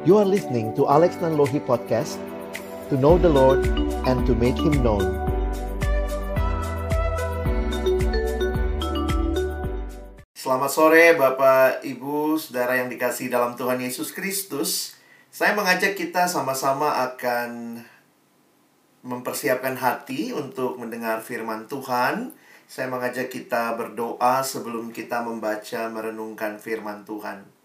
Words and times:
You 0.00 0.16
are 0.16 0.24
listening 0.24 0.72
to 0.80 0.88
Alex 0.88 1.20
Nanlohi 1.20 1.60
Podcast 1.60 2.16
To 2.88 2.96
know 2.96 3.20
the 3.20 3.28
Lord 3.28 3.68
and 4.08 4.24
to 4.24 4.32
make 4.32 4.56
Him 4.56 4.80
known. 4.80 5.04
Selamat 10.32 10.72
sore 10.72 11.12
Bapak, 11.20 11.84
Ibu, 11.84 12.40
Saudara 12.40 12.80
yang 12.80 12.88
dikasih 12.88 13.28
dalam 13.28 13.60
Tuhan 13.60 13.76
Yesus 13.76 14.16
Kristus. 14.16 14.96
Saya 15.28 15.52
mengajak 15.52 15.92
kita 15.92 16.32
sama-sama 16.32 17.04
akan 17.04 17.84
mempersiapkan 19.04 19.76
hati 19.76 20.32
untuk 20.32 20.80
mendengar 20.80 21.20
firman 21.20 21.68
Tuhan. 21.68 22.32
Saya 22.64 22.88
mengajak 22.88 23.28
kita 23.28 23.76
berdoa 23.76 24.40
sebelum 24.40 24.96
kita 24.96 25.20
membaca 25.20 25.92
merenungkan 25.92 26.56
firman 26.56 27.04
Tuhan 27.04 27.59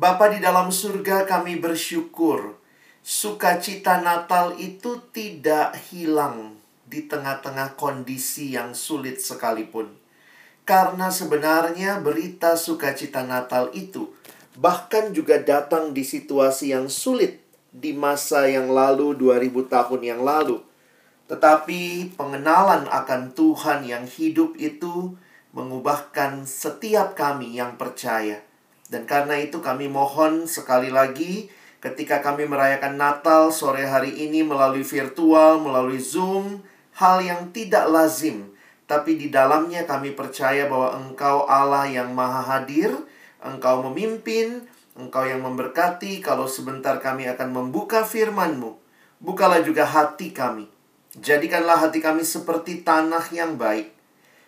Bapa 0.00 0.32
di 0.32 0.40
dalam 0.40 0.72
surga 0.72 1.28
kami 1.28 1.60
bersyukur 1.60 2.56
sukacita 3.04 4.00
Natal 4.00 4.56
itu 4.56 4.96
tidak 5.12 5.76
hilang 5.92 6.56
di 6.88 7.04
tengah-tengah 7.04 7.76
kondisi 7.76 8.56
yang 8.56 8.72
sulit 8.72 9.20
sekalipun. 9.20 9.92
Karena 10.64 11.12
sebenarnya 11.12 12.00
berita 12.00 12.56
sukacita 12.56 13.28
Natal 13.28 13.68
itu 13.76 14.08
bahkan 14.56 15.12
juga 15.12 15.36
datang 15.36 15.92
di 15.92 16.00
situasi 16.00 16.72
yang 16.72 16.88
sulit 16.88 17.36
di 17.68 17.92
masa 17.92 18.48
yang 18.48 18.72
lalu 18.72 19.12
2000 19.20 19.68
tahun 19.68 20.00
yang 20.00 20.24
lalu. 20.24 20.64
Tetapi 21.28 22.16
pengenalan 22.16 22.88
akan 22.88 23.36
Tuhan 23.36 23.84
yang 23.84 24.08
hidup 24.08 24.56
itu 24.56 25.12
mengubahkan 25.52 26.48
setiap 26.48 27.12
kami 27.12 27.60
yang 27.60 27.76
percaya 27.76 28.48
dan 28.90 29.06
karena 29.06 29.38
itu 29.38 29.62
kami 29.62 29.86
mohon 29.86 30.50
sekali 30.50 30.90
lagi 30.90 31.46
ketika 31.78 32.20
kami 32.20 32.44
merayakan 32.44 32.98
Natal 32.98 33.54
sore 33.54 33.86
hari 33.86 34.12
ini 34.28 34.42
melalui 34.44 34.82
virtual, 34.84 35.62
melalui 35.62 36.02
Zoom, 36.02 36.60
hal 36.98 37.22
yang 37.24 37.54
tidak 37.54 37.88
lazim. 37.88 38.50
Tapi 38.84 39.14
di 39.14 39.30
dalamnya 39.30 39.86
kami 39.86 40.12
percaya 40.18 40.66
bahwa 40.66 40.98
Engkau 40.98 41.46
Allah 41.46 41.86
yang 41.86 42.10
maha 42.10 42.42
hadir, 42.42 42.90
Engkau 43.40 43.86
memimpin, 43.86 44.66
Engkau 44.98 45.24
yang 45.24 45.40
memberkati 45.40 46.18
kalau 46.18 46.50
sebentar 46.50 46.98
kami 46.98 47.30
akan 47.30 47.54
membuka 47.54 48.02
firman-Mu. 48.02 48.76
Bukalah 49.22 49.62
juga 49.62 49.86
hati 49.86 50.34
kami. 50.34 50.66
Jadikanlah 51.14 51.78
hati 51.78 52.02
kami 52.02 52.26
seperti 52.26 52.82
tanah 52.82 53.30
yang 53.30 53.54
baik, 53.54 53.94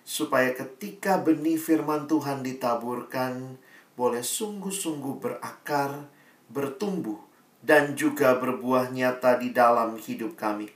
supaya 0.03 0.51
ketika 0.53 1.23
benih 1.23 1.59
firman 1.59 2.11
Tuhan 2.11 2.43
ditaburkan, 2.43 3.59
boleh 4.03 4.27
sungguh-sungguh 4.27 5.23
berakar, 5.23 6.11
bertumbuh, 6.51 7.23
dan 7.63 7.95
juga 7.95 8.35
berbuah 8.35 8.91
nyata 8.91 9.39
di 9.39 9.55
dalam 9.55 9.95
hidup 9.95 10.35
kami. 10.35 10.67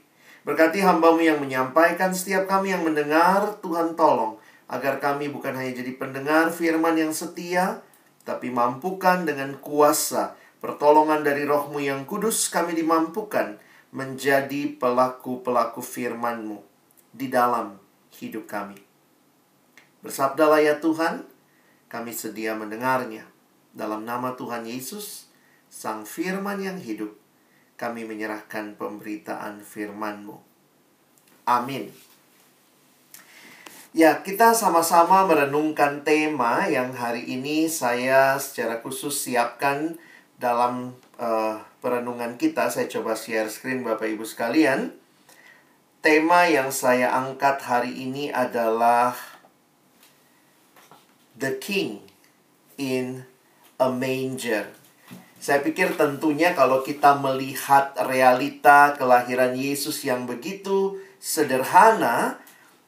Berkati 0.47 0.79
hambamu 0.79 1.19
yang 1.19 1.43
menyampaikan, 1.43 2.15
setiap 2.15 2.47
kami 2.47 2.71
yang 2.71 2.87
mendengar, 2.87 3.59
Tuhan 3.59 3.99
tolong, 3.99 4.39
agar 4.71 5.03
kami 5.03 5.27
bukan 5.27 5.59
hanya 5.59 5.75
jadi 5.75 5.91
pendengar 5.99 6.55
firman 6.55 6.95
yang 6.95 7.11
setia, 7.11 7.83
tapi 8.23 8.47
mampukan 8.47 9.27
dengan 9.27 9.59
kuasa, 9.59 10.39
pertolongan 10.63 11.27
dari 11.27 11.43
rohmu 11.43 11.83
yang 11.83 12.07
kudus, 12.07 12.47
kami 12.47 12.79
dimampukan 12.79 13.59
menjadi 13.91 14.71
pelaku-pelaku 14.79 15.83
firmanmu 15.83 16.63
di 17.11 17.27
dalam 17.27 17.75
hidup 18.23 18.47
kami. 18.47 18.79
Bersabdalah 19.99 20.63
ya 20.63 20.79
Tuhan, 20.79 21.27
kami 21.87 22.11
sedia 22.11 22.55
mendengarnya. 22.55 23.27
Dalam 23.71 24.03
nama 24.03 24.35
Tuhan 24.35 24.67
Yesus, 24.67 25.27
Sang 25.67 26.07
Firman 26.07 26.59
yang 26.63 26.79
hidup, 26.79 27.15
kami 27.79 28.03
menyerahkan 28.07 28.75
pemberitaan 28.75 29.61
firman-Mu. 29.63 30.39
Amin. 31.47 31.93
Ya, 33.95 34.19
kita 34.21 34.51
sama-sama 34.51 35.25
merenungkan 35.25 36.03
tema 36.03 36.67
yang 36.67 36.91
hari 36.93 37.23
ini 37.23 37.71
saya 37.71 38.35
secara 38.37 38.83
khusus 38.83 39.15
siapkan 39.15 39.95
dalam 40.37 40.93
uh, 41.17 41.57
perenungan 41.79 42.37
kita. 42.37 42.69
Saya 42.69 42.85
coba 42.91 43.17
share 43.17 43.49
screen 43.49 43.81
Bapak 43.81 44.05
Ibu 44.11 44.27
sekalian. 44.27 44.93
Tema 46.03 46.45
yang 46.45 46.69
saya 46.69 47.09
angkat 47.15 47.63
hari 47.65 47.95
ini 48.05 48.29
adalah 48.29 49.17
the 51.37 51.61
king 51.61 52.01
in 52.81 53.25
a 53.77 53.89
manger. 53.93 54.73
Saya 55.37 55.61
pikir 55.61 55.93
tentunya 55.93 56.57
kalau 56.57 56.81
kita 56.81 57.13
melihat 57.21 57.93
realita 58.09 58.97
kelahiran 58.97 59.53
Yesus 59.53 60.01
yang 60.01 60.25
begitu 60.25 60.97
sederhana 61.21 62.41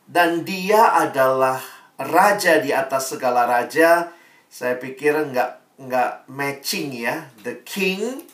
dan 0.09 0.41
dia 0.41 0.97
adalah 0.97 1.61
raja 2.01 2.57
di 2.57 2.73
atas 2.73 3.13
segala 3.13 3.45
raja, 3.45 4.09
saya 4.49 4.81
pikir 4.81 5.29
nggak 5.29 5.77
nggak 5.77 6.25
matching 6.25 6.89
ya. 6.89 7.29
The 7.45 7.61
king, 7.61 8.25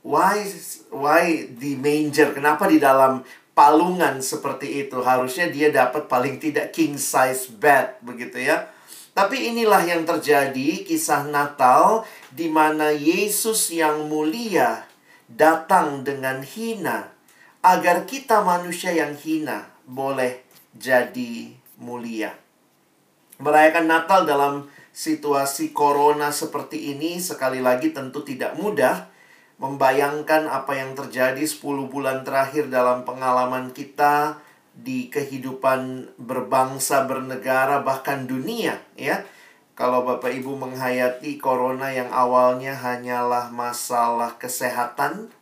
why 0.00 0.40
why 0.88 1.44
the 1.52 1.76
manger? 1.76 2.32
Kenapa 2.32 2.64
di 2.64 2.80
dalam 2.80 3.20
palungan 3.52 4.24
seperti 4.24 4.88
itu? 4.88 5.04
Harusnya 5.04 5.52
dia 5.52 5.68
dapat 5.68 6.08
paling 6.08 6.40
tidak 6.40 6.72
king 6.72 6.96
size 6.96 7.52
bed 7.52 8.00
begitu 8.00 8.40
ya. 8.40 8.72
Tapi 9.10 9.50
inilah 9.50 9.82
yang 9.84 10.06
terjadi 10.06 10.86
kisah 10.86 11.26
Natal 11.26 12.06
di 12.30 12.46
mana 12.46 12.94
Yesus 12.94 13.74
yang 13.74 14.06
mulia 14.06 14.86
datang 15.26 16.06
dengan 16.06 16.42
hina 16.42 17.10
agar 17.60 18.06
kita 18.06 18.40
manusia 18.46 18.94
yang 18.94 19.18
hina 19.18 19.68
boleh 19.84 20.46
jadi 20.74 21.50
mulia. 21.82 22.32
Merayakan 23.40 23.86
Natal 23.88 24.28
dalam 24.28 24.70
situasi 24.94 25.72
corona 25.74 26.30
seperti 26.30 26.92
ini 26.94 27.18
sekali 27.18 27.58
lagi 27.62 27.94
tentu 27.94 28.22
tidak 28.22 28.54
mudah 28.58 29.08
membayangkan 29.60 30.48
apa 30.48 30.72
yang 30.76 30.96
terjadi 30.96 31.40
10 31.40 31.92
bulan 31.92 32.24
terakhir 32.24 32.72
dalam 32.72 33.04
pengalaman 33.04 33.76
kita 33.76 34.40
di 34.74 35.10
kehidupan 35.10 36.12
berbangsa, 36.16 37.04
bernegara, 37.04 37.82
bahkan 37.82 38.24
dunia, 38.24 38.78
ya. 38.94 39.26
Kalau 39.74 40.04
Bapak 40.04 40.28
Ibu 40.28 40.60
menghayati 40.60 41.40
corona 41.40 41.88
yang 41.88 42.12
awalnya 42.12 42.76
hanyalah 42.76 43.48
masalah 43.48 44.36
kesehatan, 44.36 45.32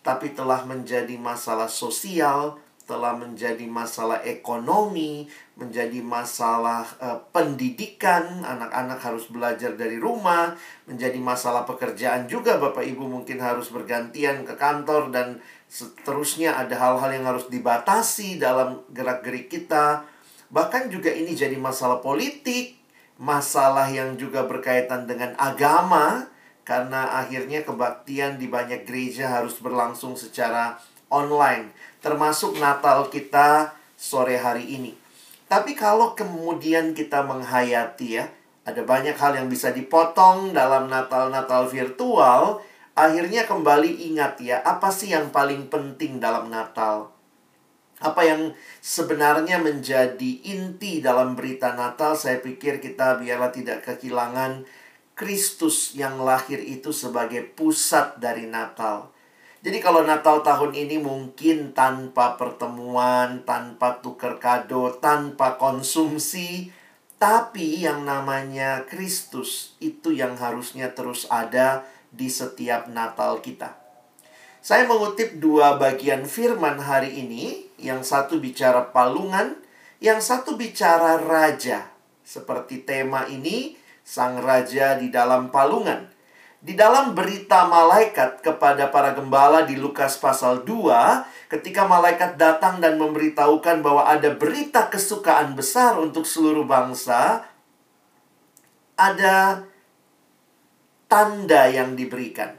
tapi 0.00 0.32
telah 0.32 0.64
menjadi 0.64 1.12
masalah 1.20 1.68
sosial, 1.68 2.56
telah 2.82 3.14
menjadi 3.14 3.62
masalah 3.70 4.20
ekonomi, 4.26 5.30
menjadi 5.54 6.02
masalah 6.02 6.82
uh, 6.98 7.18
pendidikan, 7.30 8.42
anak-anak 8.42 8.98
harus 8.98 9.30
belajar 9.30 9.78
dari 9.78 9.96
rumah, 9.96 10.52
menjadi 10.90 11.16
masalah 11.22 11.62
pekerjaan 11.62 12.26
juga 12.26 12.58
Bapak 12.58 12.82
Ibu 12.82 13.06
mungkin 13.06 13.38
harus 13.38 13.70
bergantian 13.70 14.42
ke 14.42 14.58
kantor 14.58 15.14
dan 15.14 15.38
seterusnya 15.72 16.52
ada 16.52 16.76
hal-hal 16.76 17.16
yang 17.16 17.24
harus 17.24 17.48
dibatasi 17.48 18.36
dalam 18.36 18.84
gerak-gerik 18.92 19.48
kita. 19.48 20.04
Bahkan 20.52 20.92
juga 20.92 21.08
ini 21.08 21.32
jadi 21.32 21.56
masalah 21.56 22.04
politik, 22.04 22.76
masalah 23.16 23.88
yang 23.88 24.20
juga 24.20 24.44
berkaitan 24.44 25.08
dengan 25.08 25.32
agama 25.40 26.28
karena 26.68 27.24
akhirnya 27.24 27.64
kebaktian 27.64 28.36
di 28.36 28.52
banyak 28.52 28.84
gereja 28.84 29.32
harus 29.32 29.56
berlangsung 29.64 30.12
secara 30.12 30.76
online, 31.08 31.72
termasuk 32.04 32.60
Natal 32.60 33.08
kita 33.08 33.72
sore 33.96 34.36
hari 34.36 34.76
ini. 34.76 34.92
Tapi 35.48 35.72
kalau 35.72 36.12
kemudian 36.12 36.92
kita 36.92 37.24
menghayati 37.24 38.20
ya, 38.20 38.28
ada 38.68 38.84
banyak 38.84 39.16
hal 39.16 39.40
yang 39.40 39.48
bisa 39.48 39.72
dipotong 39.72 40.52
dalam 40.52 40.86
Natal-Natal 40.86 41.66
virtual, 41.66 42.60
akhirnya 42.92 43.48
kembali 43.48 44.12
ingat 44.12 44.40
ya, 44.40 44.60
apa 44.60 44.92
sih 44.92 45.12
yang 45.12 45.32
paling 45.32 45.68
penting 45.68 46.20
dalam 46.20 46.48
Natal? 46.52 47.12
Apa 48.02 48.26
yang 48.26 48.50
sebenarnya 48.82 49.62
menjadi 49.62 50.32
inti 50.42 50.98
dalam 50.98 51.38
berita 51.38 51.72
Natal? 51.78 52.18
Saya 52.18 52.42
pikir 52.42 52.82
kita 52.82 53.22
biarlah 53.22 53.54
tidak 53.54 53.86
kehilangan 53.86 54.66
Kristus 55.14 55.94
yang 55.94 56.18
lahir 56.18 56.58
itu 56.58 56.90
sebagai 56.90 57.46
pusat 57.54 58.18
dari 58.18 58.50
Natal. 58.50 59.12
Jadi 59.62 59.78
kalau 59.78 60.02
Natal 60.02 60.42
tahun 60.42 60.74
ini 60.74 60.98
mungkin 60.98 61.70
tanpa 61.70 62.34
pertemuan, 62.34 63.46
tanpa 63.46 64.02
tuker 64.02 64.42
kado, 64.42 64.98
tanpa 64.98 65.54
konsumsi, 65.54 66.74
tapi 67.22 67.86
yang 67.86 68.02
namanya 68.02 68.82
Kristus 68.90 69.78
itu 69.78 70.10
yang 70.10 70.34
harusnya 70.34 70.90
terus 70.90 71.30
ada 71.30 71.86
di 72.12 72.28
setiap 72.28 72.92
Natal 72.92 73.40
kita. 73.40 73.72
Saya 74.62 74.86
mengutip 74.86 75.42
dua 75.42 75.74
bagian 75.74 76.22
firman 76.22 76.78
hari 76.78 77.18
ini, 77.18 77.66
yang 77.82 78.06
satu 78.06 78.38
bicara 78.38 78.94
palungan, 78.94 79.58
yang 79.98 80.22
satu 80.22 80.54
bicara 80.54 81.18
raja. 81.18 81.90
Seperti 82.22 82.86
tema 82.86 83.26
ini, 83.26 83.74
sang 84.06 84.38
raja 84.38 84.94
di 84.94 85.10
dalam 85.10 85.50
palungan. 85.50 86.06
Di 86.62 86.78
dalam 86.78 87.18
berita 87.18 87.66
malaikat 87.66 88.38
kepada 88.38 88.86
para 88.86 89.18
gembala 89.18 89.66
di 89.66 89.74
Lukas 89.74 90.14
pasal 90.14 90.62
2, 90.62 91.50
ketika 91.50 91.90
malaikat 91.90 92.38
datang 92.38 92.78
dan 92.78 93.02
memberitahukan 93.02 93.82
bahwa 93.82 94.06
ada 94.06 94.30
berita 94.30 94.86
kesukaan 94.86 95.58
besar 95.58 95.98
untuk 95.98 96.22
seluruh 96.22 96.62
bangsa, 96.62 97.50
ada 98.94 99.66
tanda 101.12 101.68
yang 101.68 101.92
diberikan. 101.92 102.56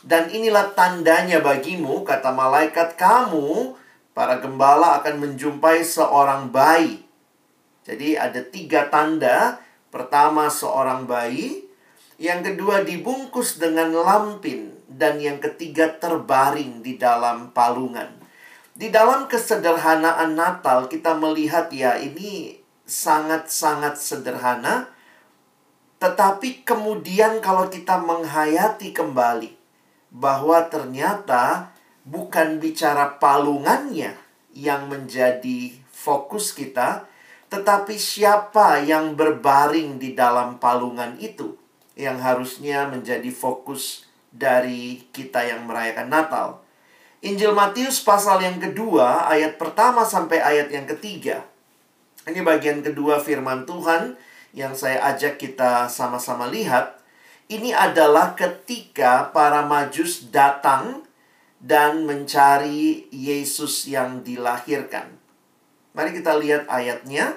Dan 0.00 0.32
inilah 0.32 0.72
tandanya 0.72 1.44
bagimu, 1.44 2.00
kata 2.00 2.32
malaikat 2.32 2.96
kamu, 2.96 3.76
para 4.16 4.40
gembala 4.40 5.04
akan 5.04 5.20
menjumpai 5.20 5.84
seorang 5.84 6.48
bayi. 6.48 7.04
Jadi 7.84 8.16
ada 8.16 8.40
tiga 8.40 8.88
tanda. 8.88 9.60
Pertama 9.92 10.48
seorang 10.48 11.04
bayi, 11.04 11.68
yang 12.16 12.40
kedua 12.40 12.80
dibungkus 12.88 13.60
dengan 13.60 13.92
lampin. 13.92 14.72
Dan 14.88 15.20
yang 15.20 15.36
ketiga 15.36 15.92
terbaring 15.92 16.80
di 16.80 16.96
dalam 16.96 17.52
palungan. 17.52 18.08
Di 18.72 18.88
dalam 18.88 19.28
kesederhanaan 19.28 20.32
Natal 20.32 20.88
kita 20.88 21.12
melihat 21.16 21.68
ya 21.68 22.00
ini 22.00 22.56
sangat-sangat 22.88 24.00
sederhana. 24.00 24.88
Tetapi 26.02 26.66
kemudian 26.66 27.38
kalau 27.38 27.70
kita 27.70 28.02
menghayati 28.02 28.90
kembali 28.90 29.54
bahwa 30.10 30.66
ternyata 30.66 31.70
bukan 32.02 32.58
bicara 32.58 33.22
palungannya 33.22 34.18
yang 34.50 34.90
menjadi 34.90 35.70
fokus 35.94 36.50
kita, 36.58 37.06
tetapi 37.54 37.94
siapa 37.94 38.82
yang 38.82 39.14
berbaring 39.14 40.02
di 40.02 40.18
dalam 40.18 40.58
palungan 40.58 41.14
itu 41.22 41.54
yang 41.94 42.18
harusnya 42.18 42.90
menjadi 42.90 43.30
fokus 43.30 44.10
dari 44.34 45.06
kita 45.14 45.46
yang 45.46 45.70
merayakan 45.70 46.10
Natal. 46.10 46.48
Injil 47.22 47.54
Matius 47.54 48.02
pasal 48.02 48.42
yang 48.42 48.58
kedua, 48.58 49.30
ayat 49.30 49.54
pertama 49.54 50.02
sampai 50.02 50.42
ayat 50.42 50.66
yang 50.74 50.90
ketiga. 50.90 51.46
Ini 52.26 52.42
bagian 52.42 52.82
kedua 52.82 53.22
firman 53.22 53.62
Tuhan 53.62 54.31
yang 54.52 54.76
saya 54.76 55.00
ajak 55.12 55.40
kita 55.40 55.88
sama-sama 55.88 56.48
lihat. 56.48 57.00
Ini 57.48 57.76
adalah 57.76 58.32
ketika 58.32 59.28
para 59.32 59.64
majus 59.64 60.32
datang 60.32 61.04
dan 61.60 62.08
mencari 62.08 63.08
Yesus 63.12 63.84
yang 63.88 64.24
dilahirkan. 64.24 65.12
Mari 65.92 66.16
kita 66.16 66.36
lihat 66.40 66.64
ayatnya. 66.68 67.36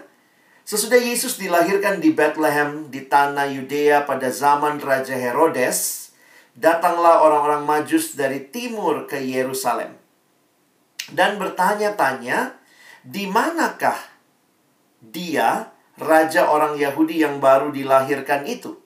Sesudah 0.65 0.97
Yesus 0.97 1.37
dilahirkan 1.37 2.01
di 2.01 2.09
Bethlehem 2.15 2.89
di 2.89 3.05
tanah 3.05 3.45
Yudea 3.53 4.01
pada 4.07 4.33
zaman 4.33 4.81
Raja 4.81 5.13
Herodes, 5.13 6.09
datanglah 6.57 7.21
orang-orang 7.21 7.67
Majus 7.67 8.17
dari 8.17 8.49
timur 8.49 9.05
ke 9.05 9.21
Yerusalem 9.21 9.93
dan 11.13 11.37
bertanya-tanya, 11.37 12.57
"Di 13.05 13.29
manakah 13.29 13.99
dia, 15.03 15.74
raja 15.99 16.47
orang 16.51 16.75
Yahudi 16.75 17.23
yang 17.23 17.39
baru 17.43 17.71
dilahirkan 17.71 18.47
itu? 18.47 18.79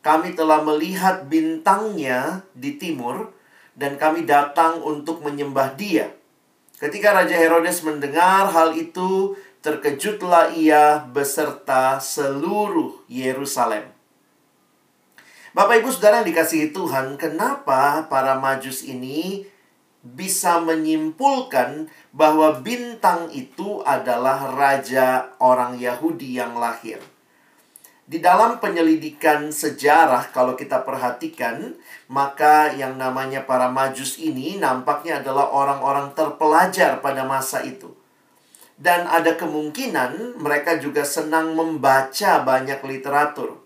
Kami 0.00 0.32
telah 0.32 0.64
melihat 0.64 1.28
bintangnya 1.28 2.46
di 2.56 2.80
timur 2.80 3.30
dan 3.76 4.00
kami 4.00 4.24
datang 4.24 4.80
untuk 4.80 5.20
menyembah 5.20 5.76
dia." 5.76 6.10
Ketika 6.80 7.12
Raja 7.12 7.36
Herodes 7.36 7.84
mendengar 7.84 8.48
hal 8.48 8.72
itu, 8.72 9.36
terkejutlah 9.60 10.56
ia 10.56 11.04
beserta 11.12 12.00
seluruh 12.00 13.04
Yerusalem. 13.04 13.92
Bapak 15.52 15.84
Ibu 15.84 15.92
Saudara 15.92 16.24
yang 16.24 16.32
dikasihi 16.32 16.72
Tuhan, 16.72 17.20
kenapa 17.20 18.08
para 18.08 18.40
majus 18.40 18.80
ini 18.80 19.44
bisa 20.00 20.58
menyimpulkan 20.64 21.92
bahwa 22.10 22.60
bintang 22.60 23.28
itu 23.32 23.84
adalah 23.84 24.52
raja 24.56 25.32
orang 25.38 25.76
Yahudi 25.76 26.40
yang 26.40 26.56
lahir? 26.56 27.00
Di 28.10 28.18
dalam 28.18 28.58
penyelidikan 28.58 29.54
sejarah, 29.54 30.34
kalau 30.34 30.58
kita 30.58 30.82
perhatikan, 30.82 31.78
maka 32.10 32.74
yang 32.74 32.98
namanya 32.98 33.46
para 33.46 33.70
majus 33.70 34.18
ini 34.18 34.58
nampaknya 34.58 35.22
adalah 35.22 35.54
orang-orang 35.54 36.10
terpelajar 36.18 36.98
pada 36.98 37.22
masa 37.22 37.62
itu 37.62 38.00
dan 38.80 39.04
ada 39.04 39.36
kemungkinan 39.36 40.40
mereka 40.40 40.80
juga 40.80 41.04
senang 41.04 41.52
membaca 41.52 42.40
banyak 42.40 42.80
literatur. 42.80 43.60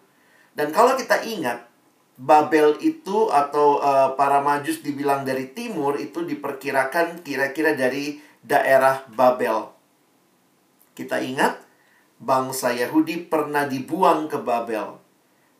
Dan 0.58 0.74
kalau 0.74 0.98
kita 0.98 1.22
ingat, 1.22 1.70
Babel 2.14 2.78
itu 2.78 3.26
atau 3.26 3.82
uh, 3.82 4.14
para 4.14 4.38
majus 4.38 4.86
dibilang 4.86 5.26
dari 5.26 5.50
timur 5.50 5.98
itu 5.98 6.22
diperkirakan 6.22 7.26
kira-kira 7.26 7.74
dari 7.74 8.22
daerah 8.38 9.02
Babel. 9.10 9.74
Kita 10.94 11.18
ingat, 11.18 11.58
bangsa 12.22 12.70
Yahudi 12.70 13.26
pernah 13.26 13.66
dibuang 13.66 14.30
ke 14.30 14.38
Babel. 14.38 15.02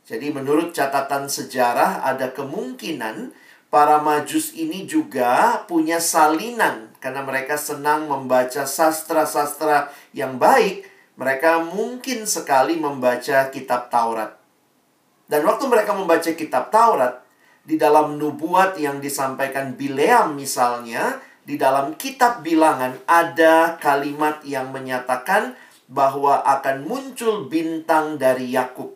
Jadi 0.07 0.31
menurut 0.31 0.71
catatan 0.71 1.27
sejarah 1.27 2.07
ada 2.07 2.31
kemungkinan 2.31 3.35
para 3.73 3.99
majus 3.99 4.55
ini 4.55 4.87
juga 4.87 5.65
punya 5.67 5.99
salinan 5.99 6.95
karena 7.03 7.27
mereka 7.27 7.59
senang 7.59 8.07
membaca 8.07 8.63
sastra-sastra 8.63 9.91
yang 10.15 10.39
baik, 10.39 10.87
mereka 11.19 11.67
mungkin 11.67 12.31
sekali 12.31 12.79
membaca 12.79 13.51
kitab 13.51 13.91
Taurat. 13.91 14.44
Dan 15.25 15.49
waktu 15.49 15.65
mereka 15.69 15.97
membaca 15.97 16.31
kitab 16.37 16.69
Taurat, 16.69 17.25
di 17.65 17.81
dalam 17.81 18.21
nubuat 18.21 18.77
yang 18.77 19.01
disampaikan 19.01 19.73
Bileam 19.73 20.37
misalnya, 20.37 21.17
di 21.45 21.57
dalam 21.57 21.97
kitab 21.97 22.45
bilangan 22.45 23.01
ada 23.09 23.81
kalimat 23.81 24.45
yang 24.45 24.69
menyatakan 24.73 25.57
bahwa 25.89 26.41
akan 26.45 26.85
muncul 26.85 27.49
bintang 27.49 28.17
dari 28.21 28.53
Yakub. 28.53 28.93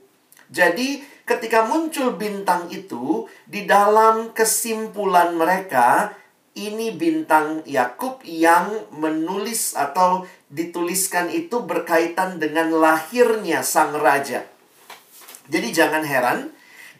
Jadi, 0.48 1.04
ketika 1.28 1.68
muncul 1.68 2.16
bintang 2.16 2.72
itu, 2.72 3.28
di 3.44 3.68
dalam 3.68 4.32
kesimpulan 4.32 5.36
mereka, 5.36 6.16
ini 6.56 6.92
bintang 6.96 7.60
Yakub 7.68 8.24
yang 8.24 8.88
menulis 8.96 9.76
atau 9.76 10.24
dituliskan 10.48 11.28
itu 11.28 11.60
berkaitan 11.60 12.40
dengan 12.40 12.72
lahirnya 12.72 13.60
sang 13.60 13.92
raja. 13.92 14.48
Jadi 15.48 15.68
jangan 15.72 16.04
heran 16.04 16.52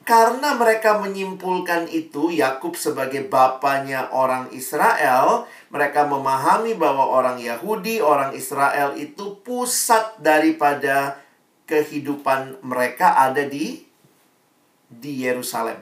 karena 0.09 0.57
mereka 0.57 0.97
menyimpulkan 1.05 1.85
itu 1.93 2.33
Yakub 2.33 2.81
sebagai 2.81 3.29
bapaknya 3.29 4.09
orang 4.09 4.49
Israel, 4.57 5.45
mereka 5.69 6.09
memahami 6.09 6.73
bahwa 6.81 7.05
orang 7.13 7.37
Yahudi, 7.37 8.01
orang 8.01 8.33
Israel 8.33 8.97
itu 8.97 9.37
pusat 9.45 10.17
daripada 10.17 11.21
kehidupan 11.69 12.65
mereka 12.65 13.21
ada 13.21 13.45
di 13.45 13.85
di 14.89 15.29
Yerusalem. 15.29 15.77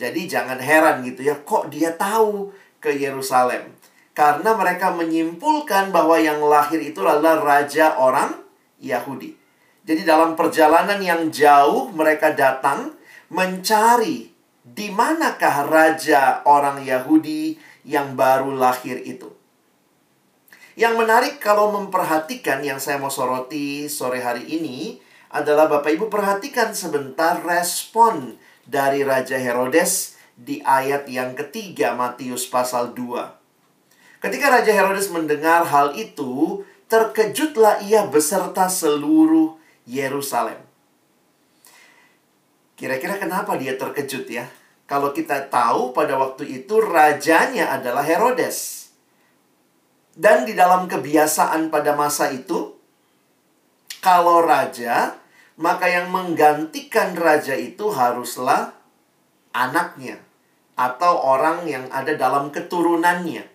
Jadi 0.00 0.24
jangan 0.24 0.56
heran 0.56 1.04
gitu 1.04 1.20
ya, 1.20 1.36
kok 1.44 1.68
dia 1.68 1.92
tahu 1.92 2.48
ke 2.80 2.88
Yerusalem. 2.96 3.68
Karena 4.16 4.56
mereka 4.56 4.96
menyimpulkan 4.96 5.92
bahwa 5.92 6.16
yang 6.16 6.40
lahir 6.40 6.80
itu 6.80 7.04
adalah 7.04 7.36
raja 7.44 8.00
orang 8.00 8.32
Yahudi. 8.80 9.41
Jadi 9.82 10.06
dalam 10.06 10.38
perjalanan 10.38 11.02
yang 11.02 11.34
jauh 11.34 11.90
mereka 11.90 12.30
datang 12.30 12.94
mencari 13.32 14.30
di 14.62 14.94
manakah 14.94 15.66
raja 15.66 16.46
orang 16.46 16.86
Yahudi 16.86 17.58
yang 17.82 18.14
baru 18.14 18.54
lahir 18.54 19.02
itu. 19.02 19.26
Yang 20.78 20.94
menarik 21.02 21.34
kalau 21.42 21.74
memperhatikan 21.74 22.62
yang 22.62 22.78
saya 22.78 22.96
mau 22.96 23.12
soroti 23.12 23.90
sore 23.90 24.22
hari 24.22 24.46
ini 24.48 25.02
adalah 25.34 25.68
Bapak 25.68 25.92
Ibu 25.98 26.06
perhatikan 26.08 26.72
sebentar 26.72 27.42
respon 27.42 28.38
dari 28.64 29.02
Raja 29.02 29.36
Herodes 29.36 30.16
di 30.38 30.62
ayat 30.64 31.10
yang 31.10 31.34
ketiga 31.36 31.92
Matius 31.98 32.48
pasal 32.48 32.94
2. 32.94 34.22
Ketika 34.22 34.46
Raja 34.48 34.70
Herodes 34.70 35.10
mendengar 35.10 35.66
hal 35.66 35.98
itu, 35.98 36.62
terkejutlah 36.86 37.82
ia 37.82 38.06
beserta 38.06 38.70
seluruh 38.70 39.58
Yerusalem. 39.86 40.58
Kira-kira 42.78 43.18
kenapa 43.18 43.54
dia 43.54 43.78
terkejut 43.78 44.26
ya? 44.26 44.46
Kalau 44.90 45.14
kita 45.14 45.46
tahu 45.46 45.94
pada 45.94 46.18
waktu 46.18 46.62
itu 46.62 46.82
rajanya 46.82 47.72
adalah 47.78 48.02
Herodes. 48.02 48.90
Dan 50.12 50.44
di 50.44 50.52
dalam 50.52 50.84
kebiasaan 50.90 51.72
pada 51.72 51.96
masa 51.96 52.28
itu, 52.28 52.76
kalau 54.04 54.44
raja, 54.44 55.16
maka 55.56 55.88
yang 55.88 56.12
menggantikan 56.12 57.16
raja 57.16 57.56
itu 57.56 57.88
haruslah 57.94 58.76
anaknya 59.54 60.20
atau 60.74 61.22
orang 61.22 61.64
yang 61.68 61.86
ada 61.94 62.18
dalam 62.18 62.50
keturunannya. 62.50 63.46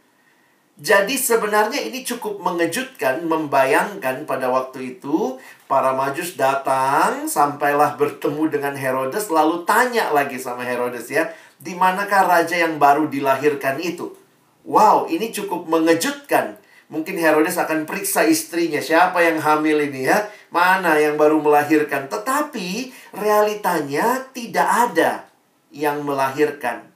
Jadi 0.78 1.18
sebenarnya 1.18 1.82
ini 1.82 2.06
cukup 2.06 2.38
mengejutkan, 2.38 3.26
membayangkan 3.26 4.30
pada 4.30 4.48
waktu 4.54 4.98
itu 4.98 5.42
para 5.68 5.92
majus 5.92 6.40
datang 6.40 7.28
sampailah 7.28 8.00
bertemu 8.00 8.48
dengan 8.48 8.74
Herodes 8.74 9.28
lalu 9.28 9.68
tanya 9.68 10.10
lagi 10.16 10.40
sama 10.40 10.64
Herodes 10.64 11.12
ya, 11.12 11.30
di 11.60 11.76
manakah 11.76 12.24
raja 12.24 12.56
yang 12.56 12.80
baru 12.80 13.12
dilahirkan 13.12 13.78
itu? 13.84 14.16
Wow, 14.64 15.12
ini 15.12 15.32
cukup 15.32 15.68
mengejutkan. 15.68 16.60
Mungkin 16.88 17.20
Herodes 17.20 17.60
akan 17.60 17.84
periksa 17.84 18.24
istrinya, 18.24 18.80
siapa 18.80 19.20
yang 19.20 19.44
hamil 19.44 19.84
ini 19.92 20.08
ya? 20.08 20.32
Mana 20.48 20.96
yang 20.96 21.20
baru 21.20 21.44
melahirkan? 21.44 22.08
Tetapi 22.08 22.96
realitanya 23.12 24.24
tidak 24.32 24.68
ada 24.68 25.28
yang 25.72 26.08
melahirkan. 26.08 26.88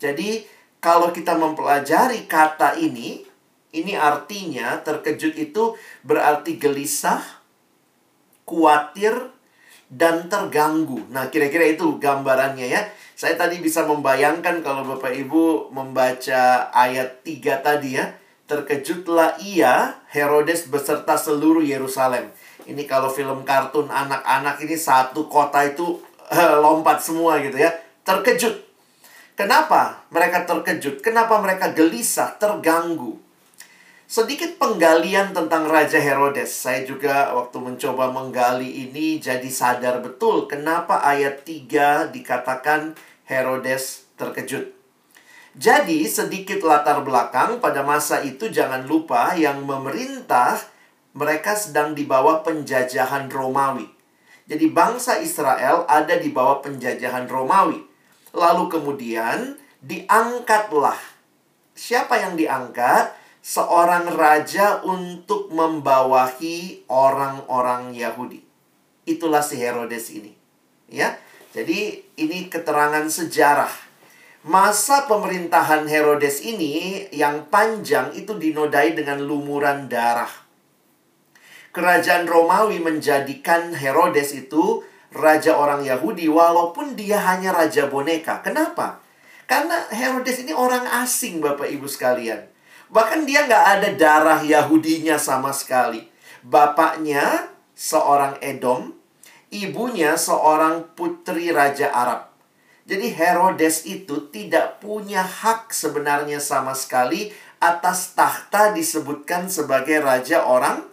Jadi 0.00 0.48
kalau 0.80 1.12
kita 1.12 1.36
mempelajari 1.36 2.24
kata 2.24 2.80
ini, 2.80 3.24
ini 3.76 3.92
artinya 3.92 4.80
terkejut 4.80 5.36
itu 5.36 5.76
berarti 6.00 6.56
gelisah, 6.56 7.43
khawatir, 8.44 9.34
dan 9.90 10.26
terganggu. 10.32 11.00
Nah, 11.12 11.28
kira-kira 11.28 11.68
itu 11.68 12.00
gambarannya 12.00 12.66
ya. 12.66 12.82
Saya 13.14 13.38
tadi 13.38 13.62
bisa 13.62 13.86
membayangkan 13.86 14.64
kalau 14.64 14.82
Bapak 14.82 15.14
Ibu 15.14 15.70
membaca 15.70 16.72
ayat 16.74 17.22
3 17.22 17.62
tadi 17.62 18.00
ya. 18.00 18.10
Terkejutlah 18.44 19.40
ia, 19.40 20.04
Herodes 20.12 20.68
beserta 20.68 21.16
seluruh 21.16 21.64
Yerusalem. 21.64 22.28
Ini 22.68 22.84
kalau 22.84 23.08
film 23.08 23.40
kartun 23.46 23.88
anak-anak 23.88 24.60
ini 24.60 24.76
satu 24.76 25.30
kota 25.32 25.64
itu 25.64 26.00
lompat 26.60 27.00
semua 27.00 27.40
gitu 27.40 27.56
ya. 27.56 27.72
Terkejut. 28.04 28.66
Kenapa 29.34 30.04
mereka 30.12 30.44
terkejut? 30.44 31.00
Kenapa 31.00 31.40
mereka 31.40 31.72
gelisah, 31.72 32.36
terganggu? 32.36 33.16
Sedikit 34.04 34.60
penggalian 34.60 35.32
tentang 35.32 35.64
Raja 35.64 35.96
Herodes. 35.96 36.52
Saya 36.52 36.84
juga 36.84 37.32
waktu 37.32 37.56
mencoba 37.56 38.12
menggali 38.12 38.84
ini 38.84 39.16
jadi 39.16 39.48
sadar 39.48 40.04
betul 40.04 40.44
kenapa 40.44 41.00
ayat 41.00 41.48
3 41.48 42.12
dikatakan 42.12 42.92
Herodes 43.24 44.04
terkejut. 44.20 44.76
Jadi 45.56 46.04
sedikit 46.04 46.60
latar 46.60 47.00
belakang 47.00 47.64
pada 47.64 47.80
masa 47.80 48.20
itu 48.20 48.52
jangan 48.52 48.84
lupa 48.84 49.32
yang 49.40 49.64
memerintah 49.64 50.60
mereka 51.16 51.56
sedang 51.56 51.96
di 51.96 52.04
bawah 52.04 52.44
penjajahan 52.44 53.32
Romawi. 53.32 53.88
Jadi 54.44 54.68
bangsa 54.68 55.24
Israel 55.24 55.88
ada 55.88 56.20
di 56.20 56.28
bawah 56.28 56.60
penjajahan 56.60 57.24
Romawi. 57.24 57.80
Lalu 58.36 58.64
kemudian 58.68 59.56
diangkatlah. 59.80 61.00
Siapa 61.72 62.20
yang 62.20 62.36
diangkat? 62.36 63.23
Seorang 63.44 64.08
raja 64.08 64.80
untuk 64.88 65.52
membawahi 65.52 66.88
orang-orang 66.88 67.92
Yahudi. 67.92 68.40
Itulah 69.04 69.44
si 69.44 69.60
Herodes 69.60 70.08
ini. 70.16 70.32
Ya. 70.88 71.20
Jadi 71.52 72.00
ini 72.16 72.48
keterangan 72.48 73.04
sejarah. 73.04 73.68
Masa 74.48 75.04
pemerintahan 75.04 75.84
Herodes 75.84 76.40
ini 76.40 77.04
yang 77.12 77.44
panjang 77.52 78.16
itu 78.16 78.32
dinodai 78.32 78.96
dengan 78.96 79.20
lumuran 79.20 79.92
darah. 79.92 80.32
Kerajaan 81.76 82.24
Romawi 82.24 82.80
menjadikan 82.80 83.76
Herodes 83.76 84.32
itu 84.32 84.80
raja 85.12 85.52
orang 85.52 85.84
Yahudi 85.84 86.32
walaupun 86.32 86.96
dia 86.96 87.20
hanya 87.20 87.52
raja 87.52 87.92
boneka. 87.92 88.40
Kenapa? 88.40 89.04
Karena 89.44 89.84
Herodes 89.92 90.40
ini 90.40 90.56
orang 90.56 90.88
asing 91.04 91.44
Bapak 91.44 91.68
Ibu 91.68 91.84
sekalian. 91.84 92.53
Bahkan 92.94 93.26
dia 93.26 93.42
nggak 93.50 93.64
ada 93.74 93.88
darah 93.98 94.40
Yahudinya 94.46 95.18
sama 95.18 95.50
sekali. 95.50 96.06
Bapaknya 96.46 97.50
seorang 97.74 98.38
Edom, 98.38 98.94
ibunya 99.50 100.14
seorang 100.14 100.94
putri 100.94 101.50
raja 101.50 101.90
Arab. 101.90 102.30
Jadi 102.86 103.10
Herodes 103.10 103.82
itu 103.82 104.30
tidak 104.30 104.78
punya 104.78 105.26
hak 105.26 105.74
sebenarnya 105.74 106.38
sama 106.38 106.70
sekali 106.78 107.34
atas 107.58 108.14
tahta 108.14 108.70
disebutkan 108.70 109.50
sebagai 109.50 109.98
raja 109.98 110.46
orang 110.46 110.86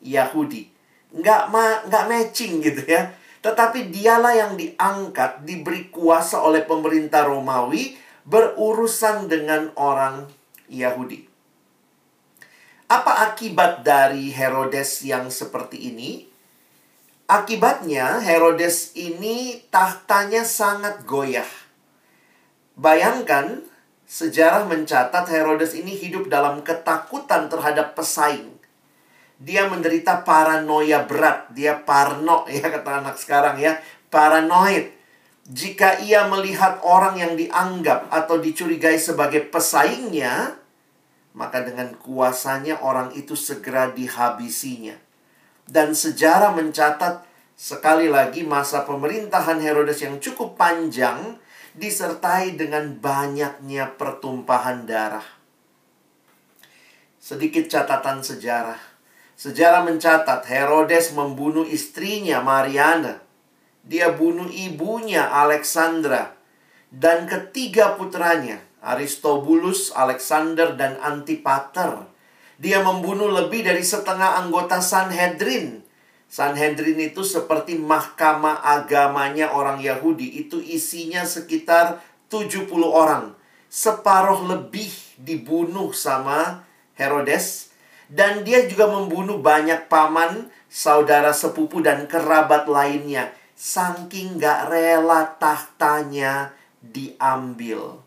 Yahudi. 0.00 0.72
Nggak, 1.12 1.42
ma 1.52 1.84
nggak 1.84 2.04
matching 2.08 2.64
gitu 2.64 2.80
ya. 2.88 3.12
Tetapi 3.44 3.92
dialah 3.92 4.32
yang 4.32 4.52
diangkat, 4.56 5.44
diberi 5.44 5.90
kuasa 5.92 6.40
oleh 6.40 6.64
pemerintah 6.64 7.28
Romawi 7.28 7.98
berurusan 8.24 9.26
dengan 9.26 9.68
orang 9.76 10.30
Yahudi. 10.70 11.31
Apa 12.92 13.32
akibat 13.32 13.80
dari 13.80 14.28
Herodes 14.28 15.00
yang 15.00 15.32
seperti 15.32 15.88
ini? 15.88 16.28
Akibatnya 17.24 18.20
Herodes 18.20 18.92
ini 18.92 19.64
tahtanya 19.72 20.44
sangat 20.44 21.08
goyah. 21.08 21.48
Bayangkan 22.76 23.64
sejarah 24.04 24.68
mencatat 24.68 25.24
Herodes 25.32 25.72
ini 25.72 25.96
hidup 25.96 26.28
dalam 26.28 26.60
ketakutan 26.60 27.48
terhadap 27.48 27.96
pesaing 27.96 28.52
dia 29.42 29.66
menderita 29.66 30.22
paranoia 30.22 31.02
berat. 31.02 31.50
Dia 31.50 31.82
parno 31.82 32.46
ya 32.50 32.70
kata 32.70 33.02
anak 33.02 33.18
sekarang 33.18 33.58
ya. 33.58 33.82
Paranoid. 34.06 34.94
Jika 35.42 35.98
ia 36.06 36.30
melihat 36.30 36.78
orang 36.86 37.18
yang 37.18 37.34
dianggap 37.34 38.06
atau 38.14 38.38
dicurigai 38.38 38.94
sebagai 38.94 39.42
pesaingnya, 39.50 40.54
maka 41.32 41.64
dengan 41.64 41.96
kuasanya 41.96 42.80
orang 42.84 43.16
itu 43.16 43.32
segera 43.32 43.88
dihabisinya. 43.92 44.96
Dan 45.64 45.96
sejarah 45.96 46.52
mencatat 46.52 47.24
sekali 47.56 48.10
lagi 48.10 48.44
masa 48.44 48.84
pemerintahan 48.84 49.62
Herodes 49.62 50.04
yang 50.04 50.20
cukup 50.20 50.60
panjang 50.60 51.40
disertai 51.72 52.52
dengan 52.58 52.92
banyaknya 53.00 53.96
pertumpahan 53.96 54.84
darah. 54.84 55.24
Sedikit 57.16 57.70
catatan 57.70 58.20
sejarah. 58.20 58.80
Sejarah 59.38 59.82
mencatat 59.88 60.44
Herodes 60.44 61.16
membunuh 61.16 61.64
istrinya 61.64 62.44
Mariana. 62.44 63.24
Dia 63.82 64.14
bunuh 64.14 64.46
ibunya 64.52 65.26
Alexandra 65.26 66.38
dan 66.92 67.24
ketiga 67.24 67.96
putranya 67.96 68.60
Aristobulus, 68.82 69.94
Alexander 69.94 70.74
dan 70.74 70.98
Antipater. 70.98 72.10
Dia 72.58 72.82
membunuh 72.82 73.30
lebih 73.30 73.62
dari 73.62 73.86
setengah 73.86 74.42
anggota 74.42 74.82
Sanhedrin. 74.82 75.86
Sanhedrin 76.26 76.98
itu 76.98 77.22
seperti 77.22 77.78
mahkamah 77.78 78.66
agamanya 78.66 79.54
orang 79.54 79.78
Yahudi. 79.78 80.42
Itu 80.42 80.58
isinya 80.58 81.22
sekitar 81.22 82.02
70 82.26 82.68
orang. 82.90 83.38
Separuh 83.70 84.44
lebih 84.50 84.90
dibunuh 85.16 85.94
sama 85.96 86.66
Herodes 86.98 87.72
dan 88.12 88.44
dia 88.44 88.68
juga 88.68 88.92
membunuh 88.92 89.40
banyak 89.40 89.88
paman, 89.88 90.52
saudara 90.68 91.32
sepupu, 91.32 91.80
dan 91.80 92.04
kerabat 92.04 92.68
lainnya. 92.68 93.32
Saking 93.56 94.36
gak 94.36 94.68
rela 94.68 95.32
tahtanya 95.40 96.52
diambil. 96.84 98.04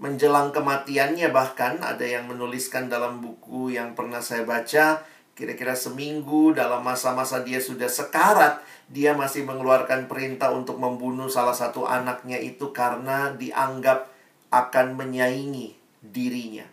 Menjelang 0.00 0.54
kematiannya 0.54 1.28
bahkan 1.32 1.80
ada 1.80 2.04
yang 2.04 2.28
menuliskan 2.30 2.88
dalam 2.88 3.20
buku 3.20 3.74
yang 3.74 3.92
pernah 3.92 4.24
saya 4.24 4.46
baca. 4.46 5.04
Kira-kira 5.32 5.72
seminggu 5.72 6.52
dalam 6.52 6.84
masa-masa 6.84 7.40
dia 7.40 7.58
sudah 7.58 7.88
sekarat. 7.88 8.60
Dia 8.92 9.16
masih 9.16 9.48
mengeluarkan 9.48 10.08
perintah 10.08 10.52
untuk 10.52 10.76
membunuh 10.76 11.32
salah 11.32 11.56
satu 11.56 11.88
anaknya 11.88 12.36
itu 12.36 12.72
karena 12.76 13.32
dianggap 13.32 14.12
akan 14.52 15.00
menyaingi 15.00 15.72
dirinya. 16.04 16.68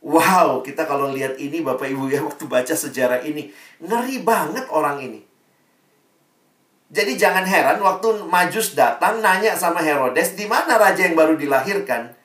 Wow, 0.00 0.64
kita 0.64 0.88
kalau 0.88 1.12
lihat 1.12 1.36
ini 1.36 1.60
Bapak 1.60 1.86
Ibu 1.92 2.08
ya 2.08 2.24
waktu 2.24 2.48
baca 2.48 2.72
sejarah 2.72 3.20
ini, 3.20 3.52
ngeri 3.84 4.24
banget 4.24 4.64
orang 4.72 4.96
ini. 5.04 5.20
Jadi 6.90 7.14
jangan 7.14 7.46
heran 7.46 7.78
waktu 7.78 8.26
Majus 8.26 8.74
datang 8.74 9.22
nanya 9.22 9.54
sama 9.54 9.78
Herodes, 9.78 10.34
di 10.34 10.48
mana 10.50 10.74
raja 10.80 11.06
yang 11.06 11.14
baru 11.14 11.38
dilahirkan? 11.38 12.16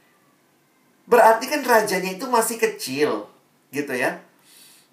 Berarti 1.05 1.45
kan 1.45 1.61
rajanya 1.61 2.17
itu 2.17 2.25
masih 2.25 2.57
kecil, 2.57 3.29
gitu 3.69 3.93
ya. 3.93 4.25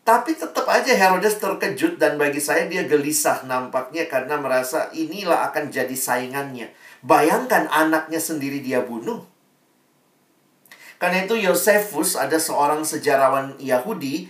Tapi 0.02 0.34
tetap 0.34 0.66
aja 0.66 0.90
Herodes 0.98 1.38
terkejut 1.38 1.94
dan 1.94 2.18
bagi 2.18 2.42
saya 2.42 2.66
dia 2.66 2.82
gelisah 2.82 3.46
nampaknya 3.46 4.10
karena 4.10 4.34
merasa 4.34 4.90
inilah 4.90 5.46
akan 5.46 5.70
jadi 5.70 5.94
saingannya. 5.94 6.74
Bayangkan 7.06 7.70
anaknya 7.70 8.18
sendiri 8.18 8.58
dia 8.58 8.82
bunuh. 8.82 9.22
Karena 10.98 11.22
itu 11.22 11.38
Yosefus 11.38 12.18
ada 12.18 12.38
seorang 12.38 12.82
sejarawan 12.82 13.58
Yahudi 13.62 14.26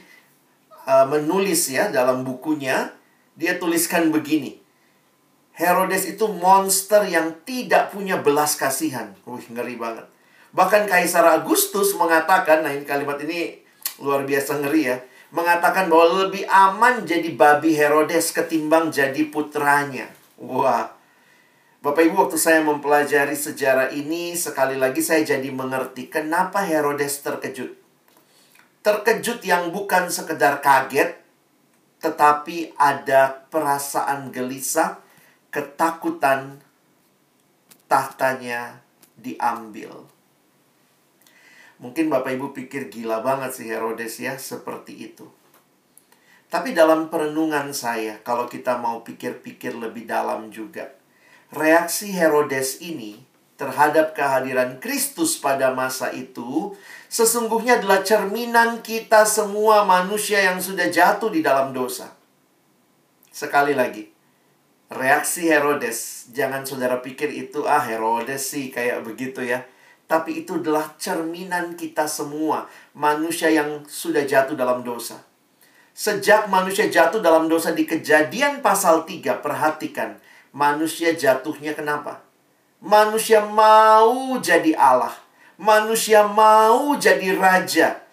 uh, 0.85 1.09
menulis 1.09 1.73
ya 1.73 1.89
dalam 1.89 2.21
bukunya 2.21 2.93
dia 3.37 3.57
tuliskan 3.57 4.13
begini. 4.13 4.61
Herodes 5.57 6.09
itu 6.09 6.29
monster 6.33 7.05
yang 7.09 7.33
tidak 7.49 7.93
punya 7.93 8.21
belas 8.21 8.57
kasihan. 8.57 9.13
Wih, 9.25 9.45
ngeri 9.53 9.77
banget. 9.77 10.09
Bahkan 10.53 10.85
Kaisar 10.85 11.25
Agustus 11.25 11.97
mengatakan, 11.97 12.61
nah 12.61 12.73
ini 12.73 12.85
kalimat 12.85 13.17
ini 13.25 13.57
luar 14.01 14.29
biasa 14.29 14.61
ngeri 14.61 14.83
ya. 14.85 14.97
Mengatakan 15.33 15.89
bahwa 15.89 16.29
lebih 16.29 16.45
aman 16.45 17.09
jadi 17.09 17.33
babi 17.33 17.73
Herodes 17.73 18.37
ketimbang 18.37 18.93
jadi 18.93 19.33
putranya. 19.33 20.13
Wah. 20.37 20.93
Bapak 21.83 22.05
Ibu 22.05 22.29
waktu 22.29 22.39
saya 22.39 22.61
mempelajari 22.63 23.35
sejarah 23.35 23.91
ini 23.91 24.39
sekali 24.39 24.79
lagi 24.79 25.03
saya 25.03 25.25
jadi 25.27 25.51
mengerti 25.51 26.07
kenapa 26.07 26.63
Herodes 26.63 27.25
terkejut. 27.25 27.75
Terkejut 28.85 29.43
yang 29.43 29.73
bukan 29.75 30.07
sekedar 30.13 30.63
kaget 30.63 31.23
tetapi 32.03 32.75
ada 32.75 33.47
perasaan 33.49 34.35
gelisah, 34.35 34.99
ketakutan 35.55 36.59
tahtanya 37.87 38.83
diambil. 39.15 40.12
Mungkin 41.83 42.07
Bapak 42.07 42.39
Ibu 42.39 42.55
pikir 42.55 42.87
gila 42.95 43.27
banget 43.27 43.59
sih 43.59 43.67
Herodes 43.67 44.23
ya 44.23 44.39
seperti 44.39 45.11
itu. 45.11 45.27
Tapi 46.47 46.77
dalam 46.77 47.11
perenungan 47.11 47.75
saya, 47.75 48.23
kalau 48.23 48.47
kita 48.47 48.79
mau 48.79 49.03
pikir-pikir 49.03 49.75
lebih 49.75 50.07
dalam 50.07 50.53
juga, 50.55 50.95
reaksi 51.51 52.15
Herodes 52.15 52.79
ini 52.79 53.25
terhadap 53.59 54.15
kehadiran 54.15 54.79
Kristus 54.79 55.39
pada 55.39 55.71
masa 55.71 56.11
itu 56.11 56.75
sesungguhnya 57.07 57.79
adalah 57.79 58.03
cerminan 58.03 58.83
kita 58.83 59.23
semua 59.23 59.83
manusia 59.83 60.43
yang 60.43 60.63
sudah 60.63 60.87
jatuh 60.87 61.31
di 61.31 61.43
dalam 61.43 61.71
dosa. 61.71 62.15
Sekali 63.33 63.73
lagi, 63.73 64.13
reaksi 64.93 65.49
Herodes, 65.49 66.29
jangan 66.37 66.63
saudara 66.69 67.01
pikir 67.01 67.33
itu 67.33 67.65
ah 67.65 67.81
Herodes 67.81 68.45
sih 68.45 68.69
kayak 68.69 69.03
begitu 69.03 69.41
ya. 69.41 69.65
Tapi 70.13 70.45
itu 70.45 70.61
adalah 70.61 70.93
cerminan 71.01 71.73
kita 71.73 72.05
semua, 72.05 72.69
manusia 72.93 73.49
yang 73.49 73.81
sudah 73.89 74.29
jatuh 74.29 74.53
dalam 74.53 74.85
dosa. 74.85 75.17
Sejak 75.97 76.53
manusia 76.53 76.93
jatuh 76.93 77.25
dalam 77.25 77.49
dosa 77.49 77.73
di 77.73 77.89
kejadian 77.89 78.61
pasal 78.61 79.09
3, 79.09 79.41
perhatikan. 79.41 80.21
Manusia 80.53 81.17
jatuhnya 81.17 81.73
kenapa? 81.73 82.21
Manusia 82.85 83.41
mau 83.41 84.37
jadi 84.37 84.77
Allah. 84.77 85.17
Manusia 85.57 86.29
mau 86.29 86.93
jadi 87.01 87.33
raja. 87.33 88.05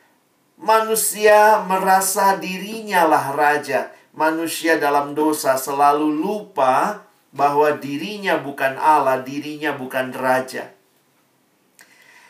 Manusia 0.56 1.68
merasa 1.68 2.40
dirinya 2.40 3.12
lah 3.12 3.36
raja. 3.36 3.92
Manusia 4.16 4.80
dalam 4.80 5.12
dosa 5.12 5.60
selalu 5.60 6.16
lupa 6.16 7.04
bahwa 7.36 7.76
dirinya 7.76 8.40
bukan 8.40 8.80
Allah, 8.80 9.20
dirinya 9.20 9.76
bukan 9.76 10.16
raja. 10.16 10.79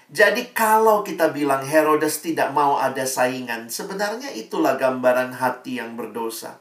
Jadi 0.09 0.49
kalau 0.57 1.05
kita 1.05 1.29
bilang 1.29 1.61
Herodes 1.61 2.25
tidak 2.25 2.49
mau 2.49 2.81
ada 2.81 3.05
saingan, 3.05 3.69
sebenarnya 3.69 4.33
itulah 4.33 4.73
gambaran 4.73 5.37
hati 5.37 5.77
yang 5.77 5.93
berdosa. 5.93 6.57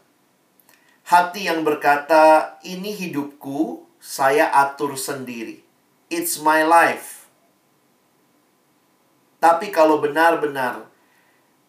Hati 1.09 1.49
yang 1.49 1.65
berkata, 1.65 2.57
ini 2.61 2.93
hidupku, 2.93 3.89
saya 3.97 4.53
atur 4.53 5.01
sendiri. 5.01 5.65
It's 6.13 6.37
my 6.45 6.61
life. 6.69 7.25
Tapi 9.41 9.73
kalau 9.73 10.05
benar-benar 10.05 10.89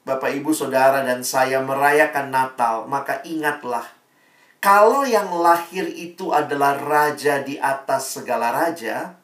Bapak, 0.09 0.33
Ibu, 0.33 0.57
Saudara, 0.57 1.05
dan 1.05 1.21
saya 1.21 1.62
merayakan 1.62 2.33
Natal, 2.33 2.89
maka 2.89 3.21
ingatlah, 3.21 3.86
kalau 4.57 5.05
yang 5.05 5.29
lahir 5.29 5.86
itu 5.86 6.33
adalah 6.33 6.81
raja 6.81 7.45
di 7.45 7.62
atas 7.62 8.17
segala 8.17 8.50
raja, 8.50 9.18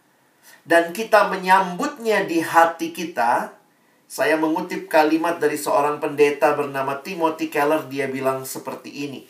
dan 0.66 0.92
kita 0.92 1.30
menyambutnya 1.30 2.26
di 2.26 2.42
hati 2.42 2.92
kita. 2.92 3.54
Saya 4.06 4.38
mengutip 4.38 4.86
kalimat 4.86 5.42
dari 5.42 5.58
seorang 5.58 5.98
pendeta 5.98 6.54
bernama 6.54 7.02
Timothy 7.02 7.50
Keller, 7.50 7.90
dia 7.90 8.06
bilang 8.06 8.46
seperti 8.46 9.10
ini. 9.10 9.26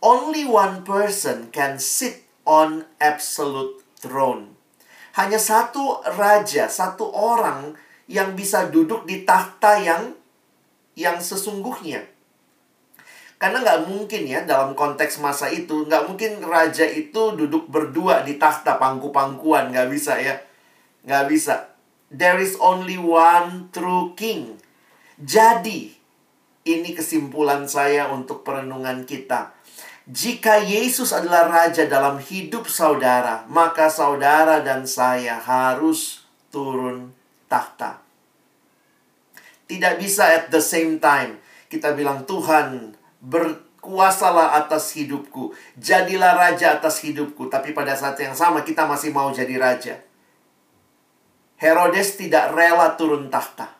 Only 0.00 0.48
one 0.48 0.84
person 0.84 1.52
can 1.52 1.76
sit 1.80 2.24
on 2.48 2.88
absolute 3.00 3.84
throne. 4.00 4.56
Hanya 5.16 5.40
satu 5.40 6.04
raja, 6.16 6.68
satu 6.68 7.08
orang 7.12 7.76
yang 8.08 8.36
bisa 8.36 8.68
duduk 8.68 9.04
di 9.08 9.24
takhta 9.24 9.80
yang 9.80 10.16
yang 10.96 11.20
sesungguhnya. 11.20 12.04
Karena 13.36 13.60
nggak 13.60 13.80
mungkin 13.92 14.22
ya 14.24 14.48
dalam 14.48 14.72
konteks 14.72 15.20
masa 15.20 15.52
itu, 15.52 15.84
nggak 15.84 16.08
mungkin 16.08 16.40
raja 16.40 16.88
itu 16.88 17.36
duduk 17.36 17.68
berdua 17.68 18.24
di 18.24 18.40
takhta 18.40 18.80
pangku-pangkuan, 18.80 19.76
nggak 19.76 19.88
bisa 19.92 20.16
ya. 20.16 20.40
Nggak 21.06 21.24
bisa. 21.30 21.54
There 22.10 22.42
is 22.42 22.58
only 22.58 22.98
one 22.98 23.70
true 23.70 24.12
king. 24.18 24.58
Jadi, 25.16 25.94
ini 26.66 26.90
kesimpulan 26.92 27.70
saya 27.70 28.10
untuk 28.10 28.42
perenungan 28.42 29.06
kita. 29.06 29.54
Jika 30.06 30.62
Yesus 30.62 31.10
adalah 31.10 31.50
raja 31.50 31.86
dalam 31.90 32.22
hidup 32.22 32.70
saudara, 32.70 33.42
maka 33.50 33.90
saudara 33.90 34.62
dan 34.62 34.86
saya 34.86 35.38
harus 35.38 36.22
turun 36.54 37.10
tahta. 37.50 37.98
Tidak 39.66 39.98
bisa 39.98 40.30
at 40.30 40.46
the 40.54 40.62
same 40.62 41.02
time 41.02 41.42
kita 41.66 41.98
bilang 41.98 42.22
Tuhan 42.22 42.94
berkuasalah 43.18 44.54
atas 44.62 44.94
hidupku, 44.94 45.50
jadilah 45.74 46.38
raja 46.38 46.78
atas 46.78 47.02
hidupku, 47.02 47.50
tapi 47.50 47.74
pada 47.74 47.98
saat 47.98 48.14
yang 48.22 48.38
sama 48.38 48.62
kita 48.62 48.86
masih 48.86 49.10
mau 49.10 49.34
jadi 49.34 49.58
raja. 49.58 50.05
Herodes 51.56 52.20
tidak 52.20 52.52
rela 52.52 53.00
turun 53.00 53.32
tahta. 53.32 53.72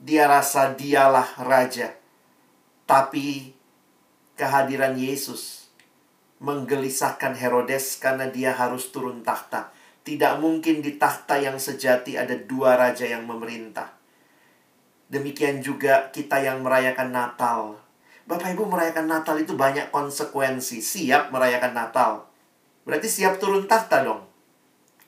Dia 0.00 0.24
rasa 0.24 0.72
dialah 0.72 1.36
raja. 1.44 1.92
Tapi 2.88 3.52
kehadiran 4.32 4.96
Yesus 4.96 5.68
menggelisahkan 6.40 7.36
Herodes 7.36 8.00
karena 8.00 8.32
dia 8.32 8.56
harus 8.56 8.88
turun 8.88 9.20
tahta. 9.20 9.68
Tidak 10.00 10.40
mungkin 10.40 10.80
di 10.80 10.96
tahta 10.96 11.36
yang 11.36 11.60
sejati 11.60 12.16
ada 12.16 12.32
dua 12.32 12.80
raja 12.80 13.04
yang 13.04 13.28
memerintah. 13.28 13.92
Demikian 15.12 15.60
juga 15.60 16.08
kita 16.08 16.40
yang 16.40 16.64
merayakan 16.64 17.12
Natal. 17.12 17.76
Bapak 18.24 18.56
Ibu 18.56 18.64
merayakan 18.64 19.04
Natal 19.04 19.36
itu 19.36 19.52
banyak 19.52 19.92
konsekuensi. 19.92 20.80
Siap 20.80 21.28
merayakan 21.28 21.76
Natal. 21.76 22.24
Berarti 22.88 23.12
siap 23.12 23.36
turun 23.36 23.68
tahta 23.68 24.00
dong. 24.00 24.29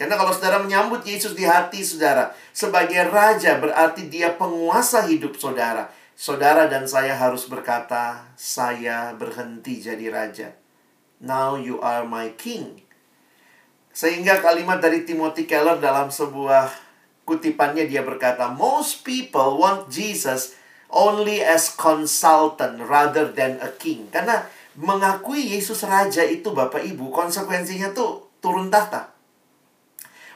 Karena 0.02 0.18
kalau 0.18 0.34
saudara 0.34 0.58
menyambut 0.58 1.06
Yesus 1.06 1.38
di 1.38 1.46
hati 1.46 1.78
saudara 1.86 2.34
sebagai 2.50 3.06
raja 3.06 3.62
berarti 3.62 4.10
dia 4.10 4.34
penguasa 4.34 5.06
hidup 5.06 5.38
saudara. 5.38 5.94
Saudara 6.18 6.66
dan 6.66 6.90
saya 6.90 7.14
harus 7.14 7.46
berkata, 7.46 8.26
saya 8.34 9.14
berhenti 9.14 9.78
jadi 9.78 10.10
raja. 10.10 10.58
Now 11.22 11.54
you 11.54 11.78
are 11.78 12.02
my 12.02 12.34
king. 12.34 12.82
Sehingga 13.94 14.42
kalimat 14.42 14.82
dari 14.82 15.06
Timothy 15.06 15.46
Keller 15.46 15.78
dalam 15.78 16.10
sebuah 16.10 16.74
kutipannya 17.22 17.86
dia 17.86 18.02
berkata, 18.02 18.50
most 18.50 19.06
people 19.06 19.62
want 19.62 19.86
Jesus 19.86 20.58
only 20.90 21.46
as 21.46 21.70
consultant 21.78 22.82
rather 22.90 23.30
than 23.30 23.62
a 23.62 23.70
king. 23.78 24.10
Karena 24.10 24.50
mengakui 24.74 25.54
Yesus 25.54 25.86
raja 25.86 26.26
itu 26.26 26.50
Bapak 26.50 26.82
Ibu, 26.82 27.14
konsekuensinya 27.14 27.94
tuh 27.94 28.34
turun 28.42 28.66
tahta 28.66 29.11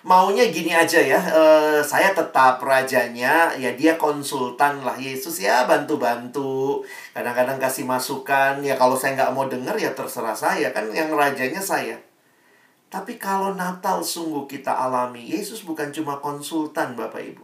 maunya 0.07 0.47
gini 0.55 0.71
aja 0.71 1.03
ya, 1.03 1.19
uh, 1.19 1.83
saya 1.83 2.15
tetap 2.15 2.63
rajanya, 2.63 3.51
ya 3.59 3.75
dia 3.75 3.99
konsultan 3.99 4.87
lah. 4.87 4.95
Yesus 4.95 5.43
ya 5.43 5.67
bantu-bantu, 5.67 6.87
kadang-kadang 7.11 7.59
kasih 7.59 7.83
masukan, 7.83 8.63
ya 8.63 8.79
kalau 8.79 8.95
saya 8.95 9.19
nggak 9.19 9.35
mau 9.35 9.51
dengar 9.51 9.75
ya 9.75 9.91
terserah 9.99 10.39
saya. 10.39 10.71
Kan 10.71 10.95
yang 10.95 11.11
rajanya 11.11 11.59
saya. 11.59 11.99
Tapi 12.87 13.19
kalau 13.19 13.59
Natal 13.59 13.99
sungguh 14.07 14.47
kita 14.47 14.71
alami, 14.71 15.27
Yesus 15.27 15.67
bukan 15.67 15.91
cuma 15.91 16.23
konsultan 16.23 16.95
Bapak 16.95 17.27
Ibu, 17.27 17.43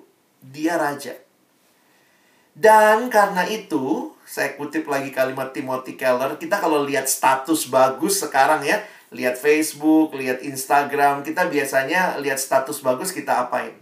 dia 0.54 0.78
raja. 0.78 1.18
Dan 2.54 3.10
karena 3.10 3.42
itu, 3.50 4.14
saya 4.22 4.54
kutip 4.54 4.86
lagi 4.86 5.10
kalimat 5.10 5.50
Timothy 5.50 5.98
Keller, 5.98 6.38
kita 6.38 6.62
kalau 6.62 6.86
lihat 6.86 7.10
status 7.10 7.66
bagus 7.66 8.22
sekarang 8.22 8.62
ya, 8.62 8.78
lihat 9.12 9.36
Facebook, 9.36 10.16
lihat 10.16 10.40
Instagram, 10.40 11.20
kita 11.20 11.46
biasanya 11.46 12.16
lihat 12.18 12.40
status 12.40 12.80
bagus 12.80 13.12
kita 13.12 13.44
apain? 13.46 13.76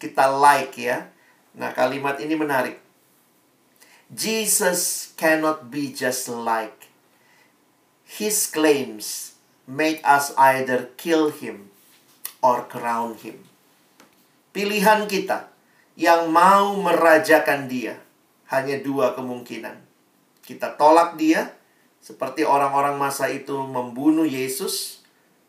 Kita 0.00 0.32
like 0.32 0.76
ya. 0.80 1.12
Nah, 1.56 1.72
kalimat 1.76 2.20
ini 2.20 2.36
menarik. 2.36 2.80
Jesus 4.12 5.12
cannot 5.16 5.68
be 5.68 5.92
just 5.92 6.28
like. 6.28 6.88
His 8.06 8.48
claims 8.48 9.36
make 9.66 10.00
us 10.06 10.32
either 10.38 10.94
kill 10.96 11.28
him 11.28 11.74
or 12.38 12.64
crown 12.70 13.18
him. 13.18 13.42
Pilihan 14.54 15.04
kita 15.10 15.52
yang 15.98 16.30
mau 16.32 16.76
merajakan 16.80 17.66
dia 17.66 17.98
hanya 18.48 18.78
dua 18.78 19.12
kemungkinan. 19.12 19.80
Kita 20.46 20.78
tolak 20.78 21.18
dia 21.18 21.50
seperti 22.06 22.46
orang-orang 22.46 23.02
masa 23.02 23.26
itu 23.26 23.58
membunuh 23.66 24.22
Yesus 24.22 25.02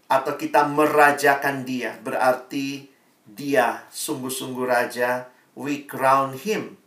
atau 0.10 0.34
kita 0.34 0.66
merajakan 0.66 1.62
dia, 1.62 2.02
berarti 2.02 2.90
dia 3.30 3.86
sungguh-sungguh 3.94 4.66
raja, 4.66 5.30
we 5.54 5.86
crown 5.86 6.34
him. 6.34 6.82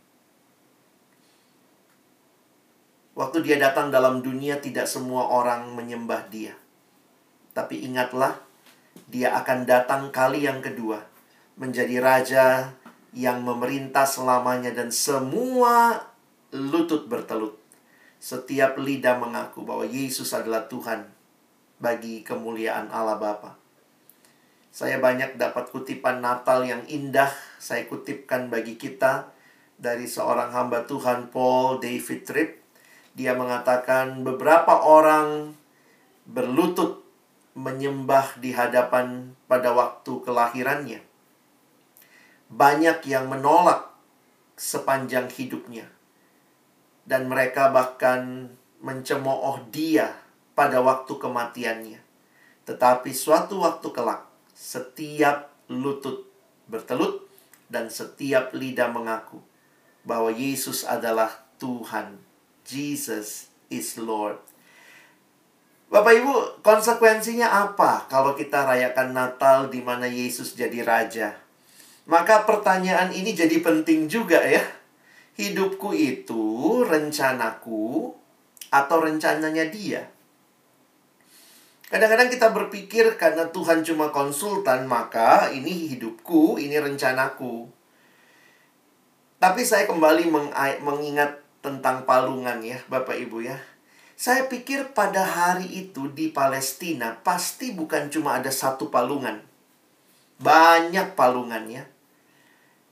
Waktu 3.15 3.47
dia 3.47 3.55
datang 3.63 3.95
dalam 3.95 4.19
dunia, 4.19 4.59
tidak 4.59 4.91
semua 4.91 5.31
orang 5.31 5.71
menyembah 5.71 6.27
dia. 6.27 6.51
Tapi 7.55 7.87
ingatlah, 7.87 8.43
dia 9.07 9.39
akan 9.39 9.63
datang 9.63 10.11
kali 10.11 10.51
yang 10.51 10.59
kedua, 10.59 10.99
menjadi 11.55 11.95
raja 12.03 12.75
yang 13.15 13.39
memerintah 13.47 14.03
selamanya, 14.03 14.75
dan 14.75 14.91
semua 14.91 16.11
lutut 16.51 17.07
bertelut. 17.07 17.60
Setiap 18.21 18.77
lidah 18.77 19.17
mengaku 19.17 19.65
bahwa 19.65 19.81
Yesus 19.81 20.29
adalah 20.37 20.69
Tuhan 20.69 21.09
bagi 21.81 22.21
kemuliaan 22.21 22.93
Allah 22.93 23.17
Bapa. 23.17 23.57
Saya 24.69 25.01
banyak 25.01 25.41
dapat 25.41 25.73
kutipan 25.73 26.21
Natal 26.21 26.61
yang 26.61 26.85
indah, 26.85 27.33
saya 27.57 27.89
kutipkan 27.89 28.53
bagi 28.53 28.77
kita 28.77 29.33
dari 29.81 30.05
seorang 30.05 30.53
hamba 30.53 30.85
Tuhan 30.85 31.33
Paul 31.33 31.81
David 31.81 32.21
Tripp. 32.29 32.51
Dia 33.17 33.33
mengatakan 33.33 34.21
beberapa 34.21 34.85
orang 34.85 35.57
berlutut 36.29 37.01
menyembah 37.57 38.37
di 38.37 38.53
hadapan 38.53 39.33
pada 39.49 39.73
waktu 39.73 40.21
kelahirannya. 40.21 41.01
Banyak 42.53 43.01
yang 43.09 43.33
menolak 43.33 43.89
sepanjang 44.55 45.27
hidupnya. 45.33 45.89
Dan 47.11 47.27
mereka 47.27 47.67
bahkan 47.75 48.47
mencemooh 48.79 49.67
dia 49.67 50.15
pada 50.55 50.79
waktu 50.79 51.11
kematiannya. 51.19 51.99
Tetapi 52.63 53.11
suatu 53.11 53.59
waktu 53.59 53.91
kelak, 53.91 54.31
setiap 54.55 55.51
lutut 55.67 56.23
bertelut 56.71 57.27
dan 57.67 57.91
setiap 57.91 58.55
lidah 58.55 58.87
mengaku 58.87 59.43
bahwa 60.07 60.31
Yesus 60.31 60.87
adalah 60.87 61.43
Tuhan. 61.59 62.15
Jesus 62.63 63.51
is 63.67 63.99
Lord. 63.99 64.39
Bapak 65.91 66.15
Ibu, 66.15 66.63
konsekuensinya 66.63 67.51
apa 67.67 68.07
kalau 68.07 68.31
kita 68.31 68.63
rayakan 68.63 69.11
Natal 69.11 69.67
di 69.67 69.83
mana 69.83 70.07
Yesus 70.07 70.55
jadi 70.55 70.87
raja? 70.87 71.35
Maka 72.07 72.47
pertanyaan 72.47 73.11
ini 73.11 73.35
jadi 73.35 73.59
penting 73.59 74.07
juga 74.07 74.39
ya. 74.47 74.63
Hidupku 75.39 75.95
itu 75.95 76.43
rencanaku 76.83 78.11
atau 78.67 78.97
rencananya 78.99 79.71
dia? 79.71 80.11
Kadang-kadang 81.91 82.31
kita 82.31 82.51
berpikir 82.55 83.19
karena 83.19 83.51
Tuhan 83.51 83.83
cuma 83.83 84.15
konsultan, 84.15 84.87
maka 84.87 85.51
ini 85.51 85.91
hidupku, 85.91 86.55
ini 86.55 86.79
rencanaku. 86.79 87.67
Tapi 89.43 89.61
saya 89.67 89.87
kembali 89.91 90.31
mengingat 90.83 91.43
tentang 91.59 92.07
palungan 92.07 92.63
ya, 92.63 92.79
Bapak 92.87 93.19
Ibu 93.19 93.43
ya. 93.43 93.59
Saya 94.15 94.47
pikir 94.47 94.95
pada 94.95 95.25
hari 95.25 95.67
itu 95.67 96.07
di 96.13 96.29
Palestina 96.29 97.17
pasti 97.19 97.73
bukan 97.73 98.07
cuma 98.07 98.39
ada 98.39 98.53
satu 98.53 98.87
palungan. 98.87 99.43
Banyak 100.39 101.17
palungannya. 101.17 101.89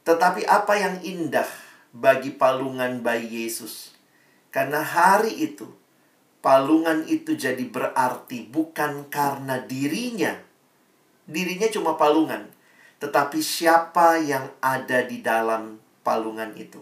Tetapi 0.03 0.43
apa 0.49 0.73
yang 0.75 0.99
indah 1.05 1.68
bagi 1.99 2.31
palungan 2.31 3.03
bayi 3.03 3.43
Yesus? 3.43 3.91
Karena 4.49 4.79
hari 4.79 5.35
itu 5.35 5.67
palungan 6.39 7.03
itu 7.05 7.35
jadi 7.35 7.61
berarti 7.67 8.47
bukan 8.47 9.11
karena 9.11 9.59
dirinya. 9.59 10.39
Dirinya 11.29 11.67
cuma 11.69 11.99
palungan, 11.99 12.49
tetapi 12.97 13.43
siapa 13.43 14.17
yang 14.23 14.49
ada 14.63 15.05
di 15.05 15.21
dalam 15.21 15.77
palungan 16.01 16.55
itu. 16.57 16.81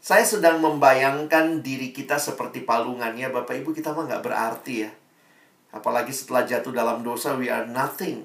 Saya 0.00 0.22
sedang 0.22 0.62
membayangkan 0.62 1.66
diri 1.66 1.90
kita 1.90 2.16
seperti 2.22 2.62
palungannya, 2.62 3.26
Bapak 3.26 3.58
Ibu 3.58 3.74
kita 3.74 3.90
mah 3.90 4.06
nggak 4.06 4.22
berarti 4.22 4.86
ya. 4.86 4.90
Apalagi 5.74 6.14
setelah 6.14 6.46
jatuh 6.46 6.70
dalam 6.70 7.02
dosa, 7.02 7.34
we 7.34 7.50
are 7.50 7.66
nothing. 7.66 8.22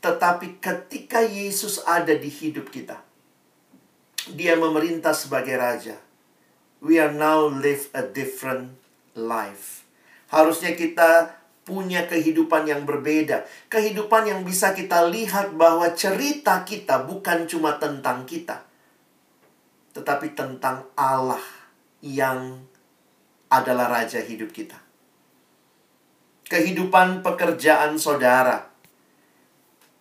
Tetapi 0.00 0.64
ketika 0.64 1.20
Yesus 1.20 1.84
ada 1.84 2.16
di 2.16 2.32
hidup 2.32 2.72
kita, 2.72 3.03
dia 4.32 4.56
memerintah 4.56 5.12
sebagai 5.12 5.60
raja 5.60 5.96
we 6.84 7.00
are 7.00 7.10
now 7.10 7.48
live 7.48 7.88
a 7.96 8.04
different 8.04 8.76
life. 9.16 9.88
Harusnya 10.28 10.76
kita 10.76 11.32
punya 11.64 12.04
kehidupan 12.04 12.68
yang 12.68 12.84
berbeda, 12.84 13.48
kehidupan 13.72 14.28
yang 14.28 14.40
bisa 14.44 14.76
kita 14.76 15.08
lihat 15.08 15.56
bahwa 15.56 15.88
cerita 15.96 16.60
kita 16.60 17.08
bukan 17.08 17.48
cuma 17.48 17.80
tentang 17.80 18.28
kita, 18.28 18.68
tetapi 19.96 20.36
tentang 20.36 20.84
Allah 20.92 21.40
yang 22.04 22.60
adalah 23.48 23.88
raja 23.88 24.20
hidup 24.20 24.52
kita. 24.52 24.76
Kehidupan 26.44 27.24
pekerjaan 27.24 27.96
saudara, 27.96 28.68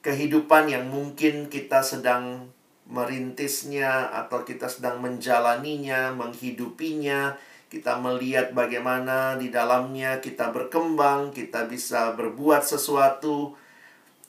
kehidupan 0.04 0.68
yang 0.68 0.92
mungkin 0.92 1.48
kita 1.48 1.80
sedang 1.80 2.52
merintisnya 2.88 4.12
atau 4.12 4.44
kita 4.44 4.68
sedang 4.68 5.00
menjalaninya, 5.00 6.12
menghidupinya, 6.14 7.36
kita 7.74 7.98
melihat 7.98 8.54
bagaimana 8.54 9.34
di 9.40 9.50
dalamnya 9.50 10.22
kita 10.22 10.54
berkembang, 10.54 11.34
kita 11.34 11.66
bisa 11.66 12.14
berbuat 12.14 12.62
sesuatu. 12.62 13.58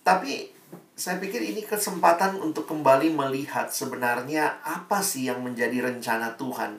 Tapi 0.00 0.48
saya 0.94 1.18
pikir 1.18 1.42
ini 1.42 1.66
kesempatan 1.66 2.38
untuk 2.38 2.70
kembali 2.70 3.10
melihat 3.10 3.68
sebenarnya 3.68 4.62
apa 4.62 5.02
sih 5.02 5.26
yang 5.26 5.42
menjadi 5.42 5.90
rencana 5.90 6.38
Tuhan. 6.38 6.78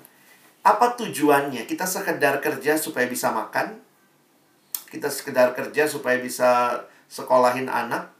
Apa 0.65 0.97
tujuannya? 0.97 1.67
Kita 1.69 1.85
sekedar 1.85 2.41
kerja 2.41 2.79
supaya 2.79 3.05
bisa 3.05 3.29
makan? 3.29 3.77
Kita 4.89 5.11
sekedar 5.11 5.53
kerja 5.53 5.85
supaya 5.85 6.17
bisa 6.17 6.81
sekolahin 7.11 7.69
anak? 7.69 8.14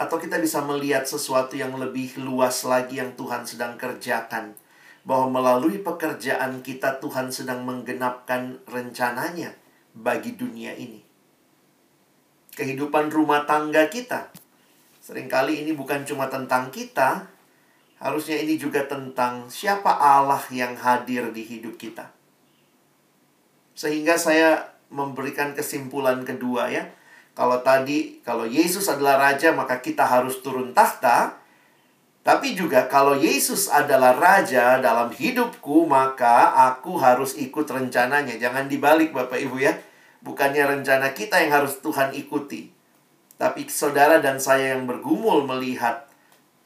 Atau 0.00 0.16
kita 0.16 0.40
bisa 0.40 0.64
melihat 0.64 1.04
sesuatu 1.04 1.60
yang 1.60 1.76
lebih 1.76 2.16
luas 2.16 2.64
lagi 2.64 2.96
yang 2.96 3.12
Tuhan 3.20 3.44
sedang 3.44 3.76
kerjakan. 3.76 4.56
Bahwa 5.04 5.28
melalui 5.28 5.84
pekerjaan 5.84 6.64
kita 6.64 7.04
Tuhan 7.04 7.28
sedang 7.28 7.68
menggenapkan 7.68 8.64
rencananya 8.64 9.52
bagi 9.92 10.40
dunia 10.40 10.72
ini. 10.72 11.04
Kehidupan 12.56 13.12
rumah 13.12 13.44
tangga 13.44 13.92
kita. 13.92 14.32
Seringkali 15.04 15.64
ini 15.64 15.72
bukan 15.76 16.04
cuma 16.08 16.28
tentang 16.32 16.68
kita, 16.72 17.28
harusnya 18.00 18.40
ini 18.40 18.56
juga 18.56 18.84
tentang 18.88 19.48
siapa 19.52 19.92
Allah 20.00 20.40
yang 20.52 20.76
hadir 20.76 21.28
di 21.32 21.44
hidup 21.44 21.76
kita. 21.76 22.12
Sehingga 23.76 24.16
saya 24.16 24.76
memberikan 24.92 25.56
kesimpulan 25.56 26.24
kedua 26.24 26.68
ya 26.68 26.84
kalau 27.34 27.62
tadi, 27.62 28.18
kalau 28.26 28.44
Yesus 28.44 28.90
adalah 28.90 29.16
raja, 29.30 29.54
maka 29.54 29.78
kita 29.78 30.02
harus 30.02 30.42
turun 30.42 30.74
tahta. 30.74 31.38
Tapi 32.20 32.52
juga 32.52 32.84
kalau 32.84 33.16
Yesus 33.16 33.72
adalah 33.72 34.12
raja 34.12 34.76
dalam 34.76 35.08
hidupku, 35.08 35.88
maka 35.88 36.52
aku 36.68 37.00
harus 37.00 37.38
ikut 37.40 37.64
rencananya. 37.64 38.36
Jangan 38.36 38.68
dibalik 38.68 39.16
Bapak 39.16 39.40
Ibu 39.40 39.56
ya. 39.56 39.72
Bukannya 40.20 40.68
rencana 40.68 41.16
kita 41.16 41.40
yang 41.40 41.64
harus 41.64 41.80
Tuhan 41.80 42.12
ikuti. 42.12 42.68
Tapi 43.40 43.64
saudara 43.72 44.20
dan 44.20 44.36
saya 44.36 44.76
yang 44.76 44.84
bergumul 44.84 45.48
melihat 45.48 46.04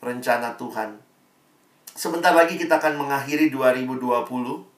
rencana 0.03 0.59
Tuhan. 0.59 0.98
Sebentar 1.94 2.35
lagi 2.35 2.59
kita 2.59 2.83
akan 2.83 2.98
mengakhiri 2.98 3.55
2020 3.55 4.73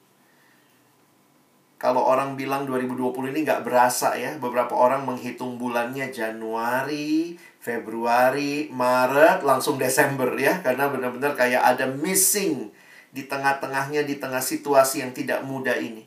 kalau 1.77 2.01
orang 2.01 2.33
bilang 2.33 2.65
2020 2.65 3.37
ini 3.37 3.45
nggak 3.45 3.61
berasa 3.61 4.17
ya, 4.17 4.33
beberapa 4.41 4.73
orang 4.73 5.05
menghitung 5.05 5.61
bulannya 5.61 6.09
Januari, 6.09 7.37
Februari, 7.61 8.65
Maret, 8.73 9.45
langsung 9.45 9.77
Desember 9.77 10.33
ya, 10.33 10.57
karena 10.65 10.89
benar-benar 10.89 11.37
kayak 11.37 11.61
ada 11.61 11.85
missing 11.85 12.73
di 13.13 13.29
tengah-tengahnya, 13.29 14.09
di 14.09 14.17
tengah 14.17 14.41
situasi 14.41 15.05
yang 15.05 15.13
tidak 15.13 15.45
mudah 15.45 15.77
ini. 15.77 16.01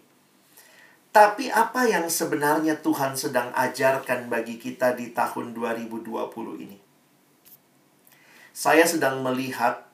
Tapi 1.11 1.51
apa 1.51 1.87
yang 1.87 2.07
sebenarnya 2.11 2.83
Tuhan 2.83 3.15
sedang 3.15 3.51
ajarkan 3.55 4.31
bagi 4.31 4.59
kita 4.59 4.95
di 4.95 5.15
tahun 5.15 5.55
2020 5.55 6.07
ini? 6.67 6.79
Saya 8.51 8.83
sedang 8.87 9.23
melihat 9.23 9.87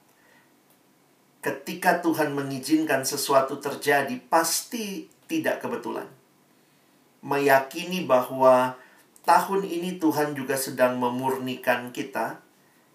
ketika 1.44 2.00
Tuhan 2.00 2.32
mengizinkan 2.32 3.04
sesuatu 3.04 3.60
terjadi, 3.60 4.16
pasti 4.28 5.08
tidak 5.26 5.62
kebetulan. 5.62 6.06
Meyakini 7.22 8.06
bahwa 8.06 8.78
tahun 9.26 9.66
ini 9.66 9.98
Tuhan 9.98 10.38
juga 10.38 10.54
sedang 10.54 10.96
memurnikan 11.02 11.90
kita 11.90 12.38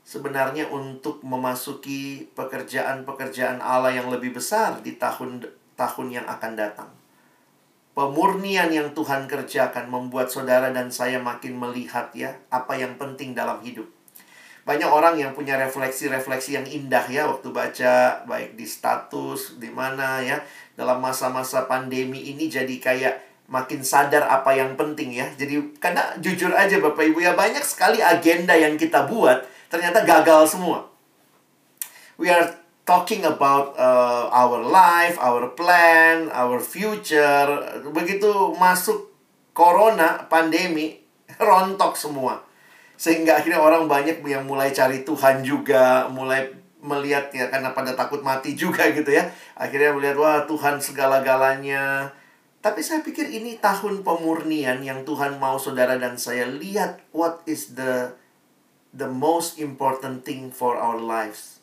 sebenarnya 0.08 0.72
untuk 0.72 1.22
memasuki 1.22 2.32
pekerjaan-pekerjaan 2.34 3.62
Allah 3.62 3.94
yang 3.94 4.10
lebih 4.10 4.36
besar 4.36 4.80
di 4.82 4.96
tahun-tahun 4.98 6.08
yang 6.10 6.26
akan 6.26 6.54
datang. 6.58 6.90
Pemurnian 7.92 8.72
yang 8.72 8.96
Tuhan 8.96 9.28
kerjakan 9.28 9.92
membuat 9.92 10.32
saudara 10.32 10.72
dan 10.72 10.88
saya 10.96 11.20
makin 11.20 11.60
melihat 11.60 12.16
ya 12.16 12.40
apa 12.48 12.80
yang 12.80 12.96
penting 12.96 13.36
dalam 13.36 13.60
hidup. 13.60 13.84
Banyak 14.64 14.88
orang 14.88 15.20
yang 15.20 15.36
punya 15.36 15.60
refleksi-refleksi 15.60 16.56
yang 16.56 16.64
indah 16.70 17.04
ya 17.12 17.28
waktu 17.28 17.52
baca 17.52 18.24
baik 18.30 18.56
di 18.56 18.64
status 18.64 19.60
di 19.60 19.68
mana 19.74 20.24
ya 20.24 20.40
dalam 20.76 21.04
masa-masa 21.04 21.68
pandemi 21.68 22.32
ini 22.32 22.48
jadi 22.48 22.76
kayak 22.80 23.16
makin 23.52 23.84
sadar 23.84 24.24
apa 24.28 24.56
yang 24.56 24.80
penting 24.80 25.12
ya. 25.16 25.28
Jadi 25.36 25.76
karena 25.78 26.16
jujur 26.24 26.56
aja 26.56 26.80
Bapak 26.80 27.04
Ibu 27.12 27.20
ya 27.20 27.36
banyak 27.36 27.62
sekali 27.64 28.00
agenda 28.00 28.56
yang 28.56 28.80
kita 28.80 29.06
buat 29.06 29.44
ternyata 29.68 30.08
gagal 30.08 30.56
semua. 30.56 30.88
We 32.16 32.32
are 32.32 32.54
talking 32.88 33.28
about 33.28 33.76
uh, 33.76 34.32
our 34.32 34.62
life, 34.64 35.20
our 35.20 35.52
plan, 35.52 36.32
our 36.32 36.64
future. 36.64 37.82
Begitu 37.92 38.56
masuk 38.56 39.12
corona, 39.52 40.28
pandemi, 40.32 41.02
rontok 41.42 42.00
semua 42.00 42.52
sehingga 43.02 43.42
akhirnya 43.42 43.58
orang 43.58 43.90
banyak 43.90 44.22
yang 44.30 44.46
mulai 44.46 44.70
cari 44.70 45.02
Tuhan 45.02 45.42
juga, 45.42 46.06
mulai 46.14 46.54
melihat 46.82 47.30
ya 47.32 47.48
karena 47.48 47.72
pada 47.72 47.94
takut 47.94 48.26
mati 48.26 48.58
juga 48.62 48.90
gitu 48.92 49.10
ya. 49.10 49.30
Akhirnya 49.56 49.96
melihat 49.96 50.18
wah 50.18 50.40
Tuhan 50.50 50.82
segala-galanya. 50.82 52.14
Tapi 52.62 52.86
saya 52.86 53.02
pikir 53.02 53.26
ini 53.30 53.58
tahun 53.58 54.06
pemurnian 54.06 54.86
yang 54.86 55.02
Tuhan 55.02 55.42
mau 55.42 55.58
saudara 55.58 55.98
dan 55.98 56.18
saya 56.22 56.46
lihat 56.46 57.02
what 57.10 57.42
is 57.50 57.74
the 57.74 58.14
the 58.94 59.10
most 59.10 59.58
important 59.58 60.22
thing 60.22 60.54
for 60.54 60.78
our 60.78 61.02
lives. 61.02 61.58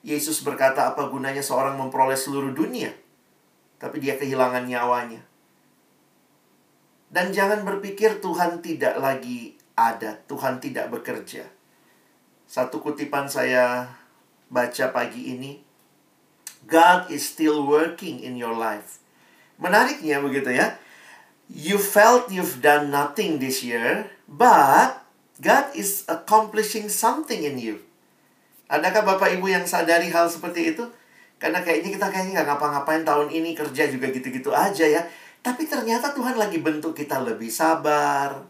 Yesus 0.00 0.40
berkata 0.40 0.92
apa 0.92 1.12
gunanya 1.12 1.44
seorang 1.44 1.76
memperoleh 1.76 2.16
seluruh 2.16 2.56
dunia 2.56 3.02
tapi 3.82 3.98
dia 3.98 4.14
kehilangan 4.14 4.70
nyawanya. 4.70 5.26
Dan 7.10 7.34
jangan 7.34 7.66
berpikir 7.66 8.22
Tuhan 8.22 8.62
tidak 8.62 8.94
lagi 9.02 9.58
ada, 9.74 10.22
Tuhan 10.30 10.62
tidak 10.62 10.88
bekerja. 10.94 11.50
Satu 12.46 12.78
kutipan 12.78 13.26
saya 13.26 13.90
baca 14.52 14.92
pagi 14.92 15.32
ini, 15.32 15.56
God 16.68 17.08
is 17.10 17.24
still 17.24 17.64
working 17.64 18.20
in 18.20 18.36
your 18.36 18.54
life. 18.54 19.00
Menariknya 19.58 20.20
begitu 20.20 20.52
ya. 20.52 20.76
You 21.50 21.80
felt 21.80 22.30
you've 22.30 22.62
done 22.62 22.92
nothing 22.92 23.42
this 23.42 23.64
year, 23.64 24.08
but 24.30 25.02
God 25.42 25.74
is 25.74 26.06
accomplishing 26.06 26.86
something 26.86 27.42
in 27.42 27.58
you. 27.58 27.82
Adakah 28.70 29.04
Bapak 29.04 29.36
Ibu 29.36 29.52
yang 29.52 29.66
sadari 29.68 30.08
hal 30.08 30.30
seperti 30.30 30.72
itu? 30.72 30.84
Karena 31.36 31.60
kayaknya 31.60 31.98
kita 31.98 32.06
kayaknya 32.08 32.40
nggak 32.40 32.48
ngapa-ngapain 32.54 33.02
tahun 33.02 33.28
ini 33.28 33.52
kerja 33.52 33.90
juga 33.90 34.08
gitu-gitu 34.14 34.54
aja 34.54 34.86
ya. 34.86 35.02
Tapi 35.42 35.66
ternyata 35.66 36.14
Tuhan 36.14 36.38
lagi 36.38 36.62
bentuk 36.62 36.94
kita 36.94 37.18
lebih 37.18 37.50
sabar, 37.50 38.46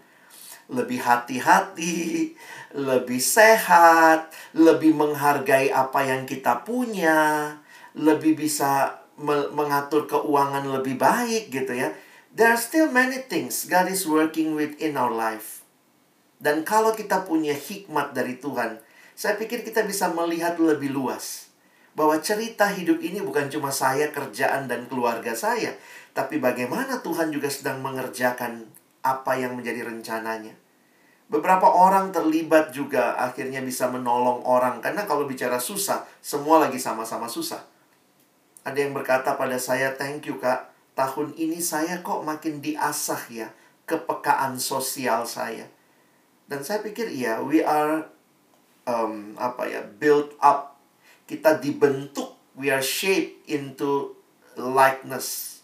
lebih 0.72 1.04
hati-hati, 1.04 2.32
lebih 2.72 3.20
sehat, 3.20 4.32
lebih 4.56 4.96
menghargai 4.96 5.68
apa 5.68 6.08
yang 6.08 6.24
kita 6.24 6.64
punya, 6.64 7.52
lebih 7.92 8.32
bisa 8.34 9.04
mengatur 9.52 10.08
keuangan 10.08 10.64
lebih 10.80 10.96
baik 10.96 11.52
gitu 11.52 11.76
ya. 11.76 11.92
There 12.32 12.48
are 12.48 12.56
still 12.56 12.88
many 12.88 13.20
things 13.28 13.68
God 13.68 13.92
is 13.92 14.08
working 14.08 14.56
with 14.56 14.80
in 14.80 14.96
our 14.96 15.12
life. 15.12 15.60
Dan 16.40 16.64
kalau 16.64 16.96
kita 16.96 17.28
punya 17.28 17.52
hikmat 17.52 18.16
dari 18.16 18.40
Tuhan, 18.40 18.80
saya 19.12 19.36
pikir 19.36 19.62
kita 19.62 19.84
bisa 19.84 20.08
melihat 20.10 20.56
lebih 20.56 20.90
luas. 20.90 21.52
Bahwa 21.92 22.16
cerita 22.24 22.72
hidup 22.72 23.04
ini 23.04 23.20
bukan 23.20 23.52
cuma 23.52 23.68
saya, 23.68 24.08
kerjaan, 24.08 24.64
dan 24.64 24.88
keluarga 24.88 25.36
saya. 25.36 25.76
Tapi 26.16 26.40
bagaimana 26.40 27.04
Tuhan 27.04 27.28
juga 27.28 27.52
sedang 27.52 27.84
mengerjakan 27.84 28.64
apa 29.04 29.32
yang 29.36 29.60
menjadi 29.60 29.84
rencananya. 29.92 30.56
Beberapa 31.32 31.64
orang 31.64 32.12
terlibat 32.12 32.76
juga 32.76 33.16
akhirnya 33.16 33.64
bisa 33.64 33.88
menolong 33.88 34.44
orang 34.44 34.84
karena 34.84 35.08
kalau 35.08 35.24
bicara 35.24 35.56
susah, 35.56 36.04
semua 36.20 36.60
lagi 36.60 36.76
sama-sama 36.76 37.24
susah. 37.24 37.64
Ada 38.68 38.84
yang 38.84 38.92
berkata 38.92 39.32
pada 39.40 39.56
saya, 39.56 39.96
"Thank 39.96 40.28
you, 40.28 40.36
Kak. 40.36 40.68
Tahun 40.92 41.32
ini 41.40 41.56
saya 41.64 42.04
kok 42.04 42.20
makin 42.20 42.60
diasah 42.60 43.32
ya 43.32 43.48
kepekaan 43.88 44.60
sosial 44.60 45.24
saya." 45.24 45.72
Dan 46.52 46.60
saya 46.68 46.84
pikir 46.84 47.08
iya, 47.08 47.40
we 47.40 47.64
are 47.64 48.12
um, 48.84 49.32
apa 49.40 49.72
ya, 49.72 49.80
built 49.88 50.36
up. 50.44 50.76
Kita 51.24 51.56
dibentuk, 51.56 52.36
we 52.60 52.68
are 52.68 52.84
shaped 52.84 53.40
into 53.48 54.12
likeness 54.60 55.60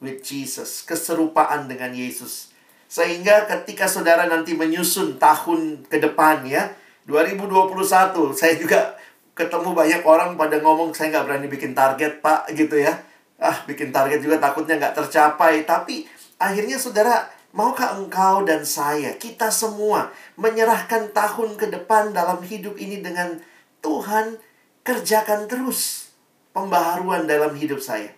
with 0.00 0.24
Jesus, 0.24 0.80
keserupaan 0.88 1.68
dengan 1.68 1.92
Yesus. 1.92 2.55
Sehingga 2.86 3.46
ketika 3.50 3.90
saudara 3.90 4.30
nanti 4.30 4.54
menyusun 4.54 5.18
tahun 5.18 5.86
ke 5.90 5.98
depan 5.98 6.46
ya, 6.46 6.70
2021, 7.06 8.34
saya 8.34 8.54
juga 8.58 8.94
ketemu 9.36 9.76
banyak 9.76 10.02
orang 10.02 10.34
pada 10.34 10.58
ngomong 10.58 10.96
saya 10.96 11.12
nggak 11.12 11.26
berani 11.28 11.46
bikin 11.46 11.76
target 11.76 12.24
pak 12.24 12.50
gitu 12.56 12.80
ya. 12.80 12.94
Ah 13.36 13.62
bikin 13.68 13.92
target 13.92 14.24
juga 14.24 14.40
takutnya 14.40 14.80
nggak 14.80 14.96
tercapai. 14.96 15.62
Tapi 15.68 16.08
akhirnya 16.40 16.80
saudara 16.80 17.28
Maukah 17.56 17.96
engkau 17.96 18.44
dan 18.44 18.68
saya, 18.68 19.16
kita 19.16 19.48
semua 19.48 20.12
menyerahkan 20.36 21.08
tahun 21.16 21.56
ke 21.56 21.72
depan 21.72 22.12
dalam 22.12 22.44
hidup 22.44 22.76
ini 22.76 23.00
dengan 23.00 23.40
Tuhan 23.80 24.36
kerjakan 24.84 25.48
terus 25.48 26.12
pembaharuan 26.52 27.24
dalam 27.24 27.56
hidup 27.56 27.80
saya. 27.80 28.12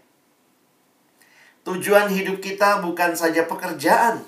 Tujuan 1.63 2.11
hidup 2.11 2.43
kita 2.43 2.83
bukan 2.83 3.15
saja 3.15 3.47
pekerjaan, 3.47 4.27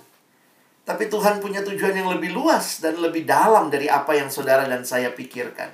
tapi 0.90 1.07
Tuhan 1.07 1.38
punya 1.38 1.62
tujuan 1.62 1.94
yang 1.94 2.11
lebih 2.11 2.35
luas 2.35 2.83
dan 2.83 2.98
lebih 2.98 3.22
dalam 3.22 3.70
dari 3.70 3.87
apa 3.87 4.11
yang 4.18 4.26
saudara 4.26 4.66
dan 4.66 4.83
saya 4.83 5.14
pikirkan. 5.14 5.70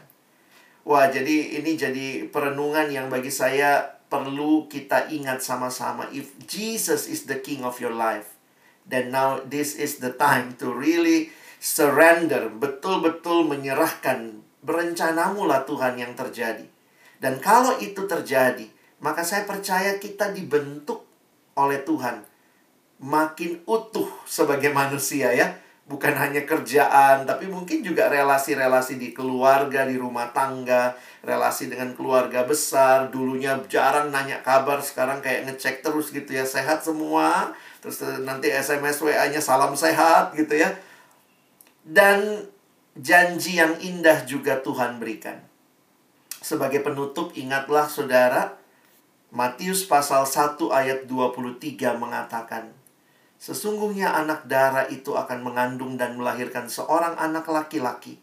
Wah, 0.85 1.09
jadi 1.09 1.57
ini 1.57 1.73
jadi 1.73 2.29
perenungan 2.29 2.93
yang 2.93 3.09
bagi 3.09 3.33
saya 3.33 3.97
perlu 4.13 4.69
kita 4.69 5.09
ingat 5.09 5.41
sama-sama. 5.41 6.05
If 6.13 6.37
Jesus 6.45 7.09
is 7.09 7.25
the 7.25 7.41
king 7.41 7.65
of 7.65 7.81
your 7.81 7.97
life, 7.97 8.37
then 8.85 9.09
now 9.09 9.41
this 9.41 9.73
is 9.81 10.05
the 10.05 10.13
time 10.13 10.53
to 10.61 10.69
really 10.69 11.33
surrender, 11.65 12.53
betul-betul 12.53 13.49
menyerahkan 13.49 14.45
berencanamu 14.61 15.49
lah 15.49 15.65
Tuhan 15.65 15.97
yang 15.97 16.13
terjadi. 16.13 16.69
Dan 17.17 17.41
kalau 17.41 17.81
itu 17.81 18.05
terjadi, 18.05 18.69
maka 19.01 19.25
saya 19.25 19.49
percaya 19.49 19.97
kita 19.97 20.29
dibentuk 20.29 21.09
oleh 21.57 21.81
Tuhan 21.81 22.36
makin 23.01 23.61
utuh 23.69 24.09
sebagai 24.25 24.73
manusia 24.73 25.33
ya. 25.33 25.57
Bukan 25.87 26.19
hanya 26.19 26.43
kerjaan, 26.43 27.31
tapi 27.31 27.47
mungkin 27.47 27.79
juga 27.79 28.11
relasi-relasi 28.11 28.99
di 28.99 29.15
keluarga, 29.15 29.87
di 29.87 29.95
rumah 29.95 30.35
tangga, 30.35 30.99
relasi 31.23 31.71
dengan 31.71 31.95
keluarga 31.95 32.43
besar. 32.43 33.07
Dulunya 33.15 33.55
jarang 33.71 34.11
nanya 34.11 34.43
kabar, 34.43 34.83
sekarang 34.83 35.23
kayak 35.23 35.47
ngecek 35.47 35.87
terus 35.87 36.11
gitu 36.11 36.27
ya. 36.27 36.43
Sehat 36.43 36.83
semua, 36.83 37.55
terus 37.79 38.03
nanti 38.27 38.51
SMS 38.51 38.99
WA-nya 38.99 39.39
salam 39.39 39.79
sehat 39.79 40.35
gitu 40.35 40.59
ya. 40.59 40.75
Dan 41.87 42.51
janji 42.99 43.63
yang 43.63 43.79
indah 43.79 44.27
juga 44.27 44.59
Tuhan 44.59 44.99
berikan. 44.99 45.39
Sebagai 46.43 46.83
penutup, 46.83 47.31
ingatlah 47.39 47.87
saudara, 47.87 48.59
Matius 49.31 49.87
pasal 49.87 50.27
1 50.27 50.59
ayat 50.75 51.07
23 51.07 51.95
mengatakan, 51.95 52.75
Sesungguhnya 53.37 54.17
anak 54.17 54.49
darah 54.49 54.89
itu 54.89 55.13
akan 55.13 55.45
mengandung 55.45 56.01
dan 56.01 56.17
melahirkan 56.17 56.73
seorang 56.73 57.21
anak 57.21 57.45
laki-laki 57.49 58.17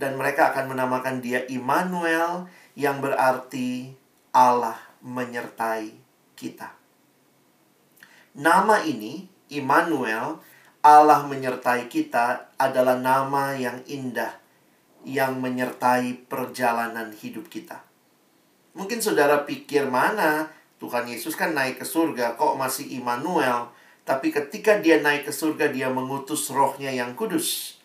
dan 0.00 0.16
mereka 0.16 0.54
akan 0.54 0.72
menamakan 0.72 1.20
dia 1.20 1.44
Immanuel 1.50 2.48
yang 2.78 3.02
berarti 3.04 3.92
Allah 4.32 4.78
menyertai 5.02 5.92
kita. 6.38 6.72
Nama 8.38 8.80
ini 8.86 9.26
Immanuel 9.50 10.38
Allah 10.80 11.28
menyertai 11.28 11.92
kita 11.92 12.56
adalah 12.56 12.96
nama 12.96 13.52
yang 13.52 13.84
indah 13.84 14.40
yang 15.04 15.40
menyertai 15.40 16.28
perjalanan 16.28 17.12
hidup 17.12 17.52
kita. 17.52 17.84
Mungkin 18.72 19.02
saudara 19.02 19.44
pikir 19.44 19.90
mana 19.90 20.48
Tuhan 20.80 21.04
Yesus 21.10 21.36
kan 21.36 21.52
naik 21.52 21.82
ke 21.82 21.84
surga 21.84 22.38
kok 22.40 22.56
masih 22.56 22.88
Immanuel? 22.96 23.68
Tapi 24.04 24.32
ketika 24.32 24.80
dia 24.80 24.98
naik 24.98 25.28
ke 25.28 25.32
surga, 25.32 25.70
dia 25.70 25.88
mengutus 25.92 26.48
rohnya 26.50 26.90
yang 26.90 27.12
kudus. 27.14 27.78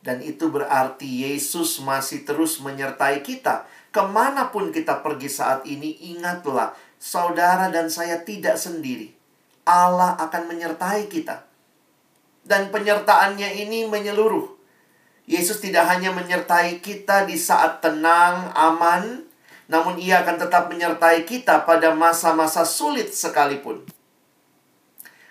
Dan 0.00 0.22
itu 0.22 0.46
berarti 0.46 1.26
Yesus 1.26 1.82
masih 1.82 2.22
terus 2.22 2.62
menyertai 2.62 3.26
kita. 3.26 3.66
Ke 3.90 4.06
mana 4.06 4.54
pun 4.54 4.70
kita 4.70 5.02
pergi 5.02 5.26
saat 5.26 5.66
ini, 5.66 5.98
ingatlah, 6.14 6.78
saudara 7.02 7.68
dan 7.74 7.90
saya 7.90 8.22
tidak 8.22 8.54
sendiri. 8.54 9.10
Allah 9.66 10.14
akan 10.22 10.46
menyertai 10.46 11.10
kita. 11.10 11.42
Dan 12.46 12.70
penyertaannya 12.70 13.66
ini 13.66 13.90
menyeluruh. 13.90 14.54
Yesus 15.26 15.58
tidak 15.58 15.90
hanya 15.90 16.14
menyertai 16.14 16.78
kita 16.78 17.26
di 17.26 17.34
saat 17.34 17.82
tenang, 17.82 18.54
aman, 18.54 19.26
namun 19.66 19.98
ia 19.98 20.22
akan 20.22 20.38
tetap 20.38 20.70
menyertai 20.70 21.26
kita 21.26 21.66
pada 21.66 21.90
masa-masa 21.90 22.62
sulit 22.62 23.10
sekalipun. 23.10 23.82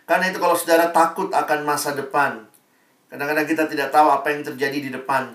Karena 0.06 0.30
itu 0.30 0.38
kalau 0.38 0.54
saudara 0.54 0.94
takut 0.94 1.34
akan 1.34 1.66
masa 1.66 1.98
depan, 1.98 2.46
kadang-kadang 3.10 3.50
kita 3.50 3.66
tidak 3.66 3.90
tahu 3.90 4.08
apa 4.14 4.30
yang 4.30 4.46
terjadi 4.46 4.78
di 4.78 4.90
depan. 4.94 5.34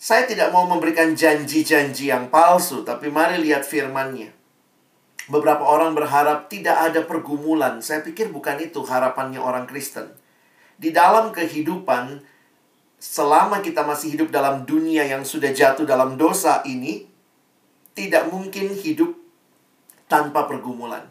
Saya 0.00 0.24
tidak 0.24 0.48
mau 0.56 0.64
memberikan 0.64 1.12
janji-janji 1.12 2.08
yang 2.08 2.32
palsu, 2.32 2.80
tapi 2.80 3.12
mari 3.12 3.36
lihat 3.44 3.68
firmannya. 3.68 4.32
Beberapa 5.28 5.60
orang 5.62 5.92
berharap 5.92 6.48
tidak 6.48 6.90
ada 6.90 7.04
pergumulan. 7.04 7.84
Saya 7.84 8.00
pikir 8.00 8.32
bukan 8.32 8.56
itu 8.58 8.80
harapannya 8.80 9.36
orang 9.36 9.68
Kristen. 9.68 10.08
Di 10.80 10.90
dalam 10.96 11.28
kehidupan, 11.36 12.24
selama 12.96 13.60
kita 13.60 13.84
masih 13.84 14.16
hidup 14.16 14.32
dalam 14.32 14.64
dunia 14.64 15.04
yang 15.04 15.20
sudah 15.22 15.52
jatuh 15.52 15.84
dalam 15.84 16.16
dosa 16.16 16.64
ini, 16.64 17.04
tidak 17.92 18.32
mungkin 18.32 18.72
hidup 18.72 19.12
tanpa 20.08 20.48
pergumulan. 20.48 21.04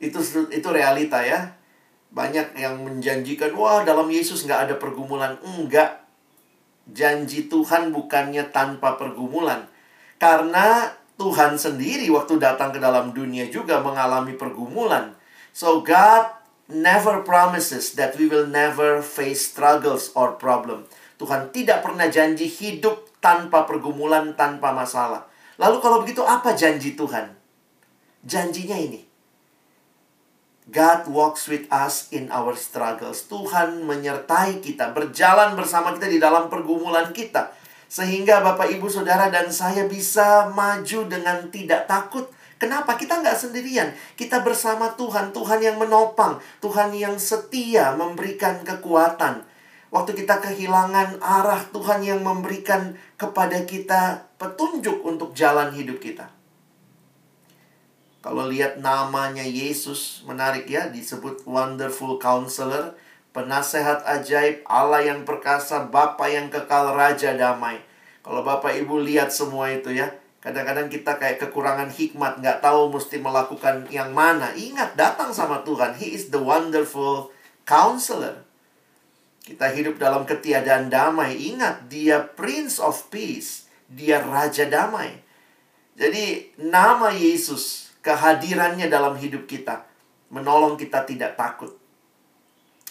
Itu 0.00 0.24
itu 0.48 0.68
realita 0.72 1.20
ya. 1.20 1.54
Banyak 2.10 2.58
yang 2.58 2.82
menjanjikan, 2.82 3.54
wah 3.54 3.86
dalam 3.86 4.10
Yesus 4.10 4.44
nggak 4.44 4.60
ada 4.70 4.74
pergumulan. 4.76 5.38
Enggak, 5.40 6.04
janji 6.90 7.48
Tuhan 7.48 7.94
bukannya 7.94 8.50
tanpa 8.52 9.00
pergumulan. 9.00 9.64
Karena 10.20 10.92
Tuhan 11.14 11.54
sendiri 11.54 12.10
waktu 12.10 12.42
datang 12.42 12.74
ke 12.74 12.82
dalam 12.82 13.14
dunia 13.14 13.46
juga 13.48 13.78
mengalami 13.78 14.34
pergumulan. 14.34 15.14
So 15.54 15.80
God 15.86 16.34
never 16.66 17.22
promises 17.22 17.94
that 17.94 18.18
we 18.18 18.26
will 18.26 18.50
never 18.50 18.98
face 19.04 19.46
struggles 19.46 20.10
or 20.18 20.34
problem. 20.34 20.88
Tuhan 21.14 21.54
tidak 21.54 21.86
pernah 21.86 22.10
janji 22.10 22.50
hidup 22.50 23.06
tanpa 23.22 23.62
pergumulan, 23.64 24.34
tanpa 24.34 24.74
masalah. 24.74 25.30
Lalu 25.56 25.76
kalau 25.78 26.02
begitu 26.02 26.26
apa 26.26 26.58
janji 26.58 26.98
Tuhan? 26.98 27.30
Janjinya 28.26 28.74
ini. 28.74 29.13
God 30.64 31.12
walks 31.12 31.44
with 31.44 31.68
us 31.68 32.08
in 32.08 32.32
our 32.32 32.56
struggles. 32.56 33.28
Tuhan 33.28 33.84
menyertai 33.84 34.64
kita, 34.64 34.96
berjalan 34.96 35.52
bersama 35.60 35.92
kita 35.92 36.08
di 36.08 36.16
dalam 36.16 36.48
pergumulan 36.48 37.12
kita. 37.12 37.52
Sehingga 37.84 38.40
Bapak, 38.40 38.72
Ibu, 38.72 38.88
Saudara, 38.88 39.28
dan 39.28 39.52
saya 39.52 39.84
bisa 39.84 40.48
maju 40.56 41.04
dengan 41.04 41.52
tidak 41.52 41.84
takut. 41.84 42.32
Kenapa? 42.56 42.96
Kita 42.96 43.20
nggak 43.20 43.36
sendirian. 43.36 43.92
Kita 44.16 44.40
bersama 44.40 44.96
Tuhan. 44.96 45.36
Tuhan 45.36 45.60
yang 45.60 45.76
menopang. 45.76 46.40
Tuhan 46.64 46.96
yang 46.96 47.20
setia 47.20 47.92
memberikan 47.92 48.64
kekuatan. 48.64 49.44
Waktu 49.92 50.10
kita 50.16 50.40
kehilangan 50.42 51.20
arah, 51.20 51.60
Tuhan 51.70 52.02
yang 52.02 52.24
memberikan 52.24 52.96
kepada 53.20 53.62
kita 53.68 54.26
petunjuk 54.40 55.04
untuk 55.04 55.36
jalan 55.36 55.70
hidup 55.76 56.00
kita. 56.00 56.32
Kalau 58.24 58.48
lihat 58.48 58.80
namanya 58.80 59.44
Yesus, 59.44 60.24
menarik 60.24 60.64
ya, 60.64 60.88
disebut 60.88 61.44
Wonderful 61.44 62.16
Counselor, 62.16 62.96
penasehat 63.36 64.00
ajaib, 64.08 64.64
Allah 64.64 65.04
yang 65.04 65.28
perkasa, 65.28 65.84
Bapa 65.92 66.32
yang 66.32 66.48
kekal, 66.48 66.96
Raja 66.96 67.36
damai. 67.36 67.84
Kalau 68.24 68.40
Bapak 68.40 68.80
Ibu 68.80 69.04
lihat 69.04 69.28
semua 69.28 69.68
itu 69.68 69.92
ya, 69.92 70.08
kadang-kadang 70.40 70.88
kita 70.88 71.20
kayak 71.20 71.36
kekurangan 71.36 71.92
hikmat, 71.92 72.40
nggak 72.40 72.64
tahu 72.64 72.96
mesti 72.96 73.20
melakukan 73.20 73.84
yang 73.92 74.16
mana. 74.16 74.56
Ingat, 74.56 74.96
datang 74.96 75.28
sama 75.36 75.60
Tuhan. 75.60 75.92
He 76.00 76.16
is 76.16 76.32
the 76.32 76.40
wonderful 76.40 77.28
counselor. 77.68 78.40
Kita 79.44 79.68
hidup 79.68 80.00
dalam 80.00 80.24
ketiadaan 80.24 80.88
damai. 80.88 81.36
Ingat, 81.52 81.92
dia 81.92 82.24
Prince 82.24 82.80
of 82.80 83.12
Peace. 83.12 83.68
Dia 83.84 84.24
Raja 84.24 84.64
Damai. 84.64 85.20
Jadi, 85.92 86.56
nama 86.56 87.12
Yesus 87.12 87.83
kehadirannya 88.04 88.92
dalam 88.92 89.16
hidup 89.16 89.48
kita 89.48 89.88
menolong 90.28 90.76
kita 90.76 91.08
tidak 91.08 91.38
takut. 91.38 91.72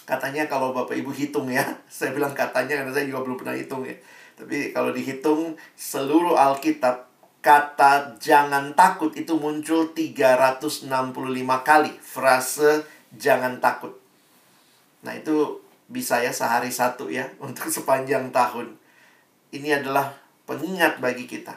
Katanya 0.04 0.48
kalau 0.52 0.76
Bapak 0.76 0.98
Ibu 0.98 1.12
hitung 1.16 1.48
ya, 1.48 1.64
saya 1.92 2.12
bilang 2.12 2.36
katanya 2.36 2.82
karena 2.82 2.92
saya 2.92 3.06
juga 3.08 3.22
belum 3.24 3.38
pernah 3.40 3.56
hitung 3.56 3.86
ya. 3.86 3.96
Tapi 4.34 4.74
kalau 4.74 4.90
dihitung 4.90 5.54
seluruh 5.78 6.34
Alkitab 6.34 7.14
kata 7.44 8.18
jangan 8.24 8.72
takut 8.72 9.12
itu 9.20 9.36
muncul 9.36 9.92
365 9.92 10.88
kali 11.62 11.92
frase 12.00 12.88
jangan 13.14 13.60
takut. 13.60 13.94
Nah, 15.04 15.14
itu 15.14 15.60
bisa 15.92 16.24
ya 16.24 16.32
sehari 16.32 16.72
satu 16.72 17.12
ya 17.12 17.30
untuk 17.46 17.70
sepanjang 17.70 18.34
tahun. 18.34 18.74
Ini 19.54 19.84
adalah 19.84 20.18
pengingat 20.50 20.98
bagi 20.98 21.30
kita 21.30 21.54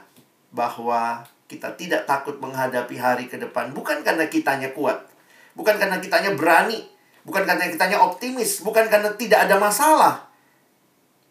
bahwa 0.52 1.24
kita 1.46 1.78
tidak 1.78 2.10
takut 2.10 2.42
menghadapi 2.42 2.98
hari 2.98 3.30
ke 3.30 3.38
depan. 3.38 3.70
Bukan 3.70 4.02
karena 4.02 4.26
kitanya 4.26 4.74
kuat. 4.74 5.06
Bukan 5.54 5.78
karena 5.78 6.02
kitanya 6.02 6.34
berani. 6.34 6.82
Bukan 7.22 7.46
karena 7.46 7.70
kitanya 7.70 8.02
optimis. 8.02 8.66
Bukan 8.66 8.90
karena 8.90 9.14
tidak 9.14 9.46
ada 9.46 9.56
masalah. 9.62 10.26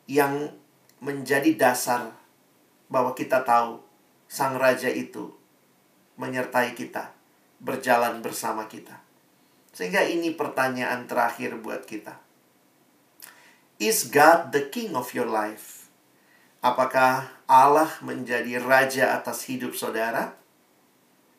Yang 0.07 0.55
menjadi 1.03 1.51
dasar 1.59 2.15
bahwa 2.87 3.11
kita 3.11 3.43
tahu 3.43 3.83
Sang 4.31 4.55
Raja 4.55 4.87
itu 4.87 5.35
menyertai 6.15 6.71
kita. 6.79 7.11
Berjalan 7.59 8.23
bersama 8.23 8.71
kita. 8.71 9.03
Sehingga 9.75 10.07
ini 10.07 10.31
pertanyaan 10.31 11.03
terakhir 11.11 11.59
buat 11.59 11.83
kita. 11.83 12.23
Is 13.75 14.07
God 14.07 14.55
the 14.55 14.71
king 14.71 14.95
of 14.95 15.11
your 15.11 15.27
life? 15.27 15.91
Apakah 16.63 17.34
Allah 17.45 17.93
menjadi 18.01 18.57
raja 18.57 19.13
atas 19.13 19.45
hidup 19.45 19.77
saudara? 19.77 20.33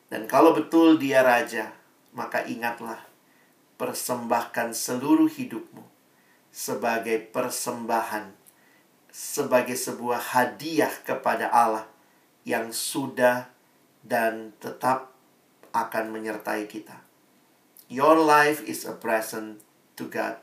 Dan 0.07 0.23
kalau 0.23 0.55
betul 0.55 0.95
dia 0.95 1.19
raja, 1.19 1.75
maka 2.15 2.47
ingatlah, 2.47 3.03
persembahkan 3.75 4.71
seluruh 4.71 5.27
hidupmu 5.27 5.83
sebagai 6.47 7.19
persembahan, 7.27 8.31
sebagai 9.11 9.75
sebuah 9.75 10.31
hadiah 10.31 10.91
kepada 11.03 11.51
Allah 11.51 11.83
yang 12.47 12.71
sudah 12.71 13.51
dan 13.99 14.55
tetap 14.63 15.11
akan 15.75 16.15
menyertai 16.15 16.71
kita. 16.71 17.03
Your 17.91 18.15
life 18.15 18.63
is 18.63 18.87
a 18.87 18.95
present 18.95 19.59
to 19.99 20.07
God. 20.07 20.39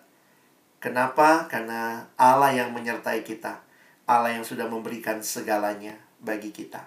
Kenapa? 0.77 1.49
Karena 1.49 2.13
Allah 2.21 2.53
yang 2.53 2.77
menyertai 2.77 3.25
kita 3.25 3.64
Allah 4.05 4.37
yang 4.37 4.45
sudah 4.45 4.69
memberikan 4.69 5.25
segalanya 5.25 5.97
bagi 6.21 6.53
kita. 6.53 6.85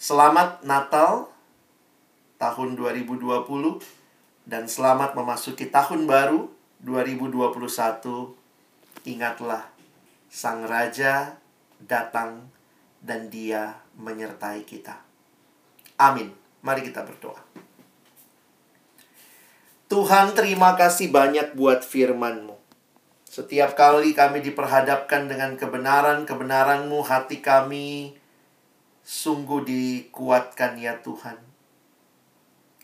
Selamat 0.00 0.64
Natal 0.64 1.28
tahun 2.40 2.72
2020 2.72 3.20
dan 4.48 4.64
selamat 4.64 5.12
memasuki 5.12 5.68
tahun 5.68 6.08
baru 6.08 6.48
2021. 6.80 7.52
Ingatlah 9.04 9.68
Sang 10.32 10.64
Raja 10.64 11.36
datang 11.84 12.48
dan 13.04 13.28
Dia 13.28 13.76
menyertai 14.00 14.64
kita. 14.64 14.96
Amin. 16.00 16.32
Mari 16.64 16.80
kita 16.80 17.04
berdoa. 17.04 17.40
Tuhan 19.86 20.32
terima 20.32 20.74
kasih 20.80 21.12
banyak 21.12 21.52
buat 21.52 21.84
firman-Mu. 21.84 22.55
Setiap 23.36 23.76
kali 23.76 24.16
kami 24.16 24.40
diperhadapkan 24.40 25.28
dengan 25.28 25.60
kebenaran-kebenaran-Mu, 25.60 27.04
hati 27.04 27.44
kami 27.44 28.16
sungguh 29.04 29.60
dikuatkan 29.60 30.80
ya 30.80 30.96
Tuhan. 31.04 31.36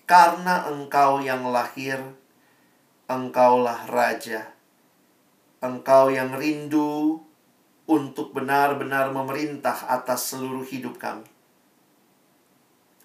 Karena 0.05 0.69
Engkau 0.69 1.25
yang 1.25 1.49
lahir, 1.49 2.05
Engkaulah 3.09 3.89
Raja. 3.89 4.53
Engkau 5.65 6.13
yang 6.13 6.37
rindu 6.37 7.25
untuk 7.89 8.37
benar-benar 8.37 9.09
memerintah 9.09 9.89
atas 9.89 10.37
seluruh 10.37 10.69
hidup 10.69 11.01
kami. 11.01 11.25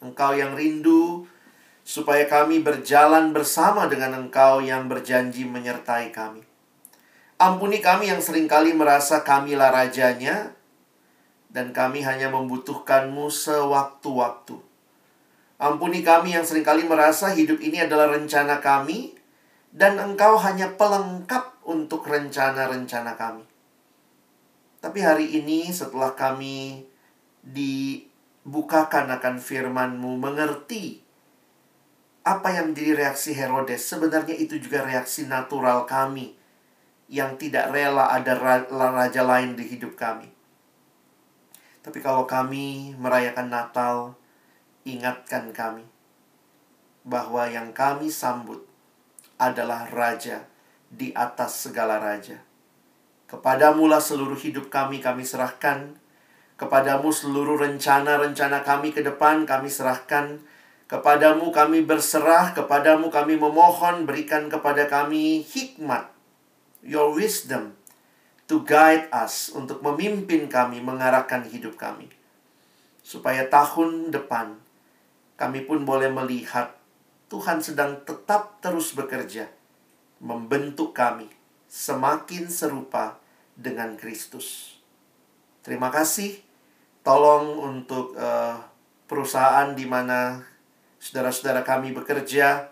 Engkau 0.03 0.35
yang 0.35 0.51
rindu 0.51 1.23
supaya 1.87 2.27
kami 2.27 2.59
berjalan 2.59 3.31
bersama 3.31 3.87
dengan 3.87 4.19
Engkau 4.19 4.59
yang 4.59 4.91
berjanji 4.91 5.47
menyertai 5.47 6.11
kami. 6.11 6.56
Ampuni 7.37 7.85
kami 7.85 8.09
yang 8.09 8.17
sering 8.17 8.49
kali 8.49 8.73
merasa 8.73 9.21
kamilah 9.21 9.69
rajanya 9.69 10.57
dan 11.53 11.69
kami 11.69 12.01
hanya 12.01 12.33
membutuhkanmu 12.33 13.29
sewaktu-waktu. 13.29 14.57
Ampuni 15.61 16.01
kami 16.01 16.33
yang 16.33 16.41
sering 16.41 16.65
kali 16.65 16.89
merasa 16.89 17.29
hidup 17.37 17.61
ini 17.61 17.85
adalah 17.85 18.09
rencana 18.09 18.57
kami 18.57 19.13
dan 19.69 20.01
engkau 20.01 20.33
hanya 20.41 20.73
pelengkap 20.81 21.61
untuk 21.61 22.09
rencana-rencana 22.09 23.13
kami. 23.13 23.45
Tapi 24.81 24.99
hari 25.05 25.37
ini 25.37 25.69
setelah 25.69 26.17
kami 26.17 26.89
dibukakan 27.45 29.13
akan 29.13 29.37
firmanmu, 29.37 30.17
mengerti 30.17 31.05
apa 32.25 32.49
yang 32.49 32.73
menjadi 32.73 32.97
reaksi 32.97 33.37
Herodes, 33.37 33.85
sebenarnya 33.85 34.33
itu 34.33 34.57
juga 34.57 34.81
reaksi 34.89 35.29
natural 35.29 35.85
kami 35.85 36.33
yang 37.07 37.39
tidak 37.39 37.71
rela 37.71 38.11
ada 38.11 38.35
raja 38.71 39.23
lain 39.23 39.55
di 39.55 39.63
hidup 39.67 39.95
kami. 39.95 40.27
Tapi 41.83 41.99
kalau 42.03 42.27
kami 42.27 42.95
merayakan 42.99 43.47
Natal, 43.47 44.19
ingatkan 44.83 45.55
kami 45.55 45.87
bahwa 47.07 47.47
yang 47.47 47.71
kami 47.71 48.11
sambut 48.11 48.67
adalah 49.39 49.87
raja 49.87 50.43
di 50.91 51.15
atas 51.15 51.67
segala 51.67 51.99
raja. 51.99 52.43
Kepadamulah 53.31 54.03
seluruh 54.03 54.35
hidup 54.35 54.67
kami 54.67 54.99
kami 54.99 55.23
serahkan 55.23 55.95
Kepadamu 56.57 57.13
seluruh 57.13 57.61
rencana-rencana 57.61 58.65
kami 58.65 58.89
ke 58.89 59.05
depan 59.05 59.45
kami 59.45 59.69
serahkan. 59.69 60.41
Kepadamu 60.89 61.53
kami 61.53 61.85
berserah, 61.85 62.57
kepadamu 62.57 63.13
kami 63.13 63.37
memohon, 63.37 64.09
berikan 64.09 64.49
kepada 64.49 64.89
kami 64.89 65.45
hikmat, 65.45 66.09
your 66.87 67.11
wisdom, 67.11 67.75
to 68.47 68.63
guide 68.63 69.11
us, 69.11 69.51
untuk 69.51 69.83
memimpin 69.83 70.47
kami, 70.47 70.79
mengarahkan 70.79 71.43
hidup 71.51 71.75
kami. 71.75 72.07
Supaya 73.03 73.51
tahun 73.51 74.15
depan 74.15 74.55
kami 75.35 75.67
pun 75.67 75.83
boleh 75.83 76.07
melihat 76.07 76.73
Tuhan 77.27 77.59
sedang 77.59 78.07
tetap 78.07 78.63
terus 78.63 78.95
bekerja, 78.95 79.51
membentuk 80.23 80.95
kami 80.95 81.27
semakin 81.67 82.47
serupa 82.47 83.19
dengan 83.59 83.99
Kristus. 83.99 84.79
Terima 85.59 85.91
kasih. 85.91 86.39
Tolong 87.03 87.59
untuk 87.59 88.15
uh, 88.15 88.55
perusahaan 89.11 89.75
di 89.75 89.83
mana 89.83 90.39
saudara-saudara 91.03 91.67
kami 91.67 91.91
bekerja, 91.91 92.71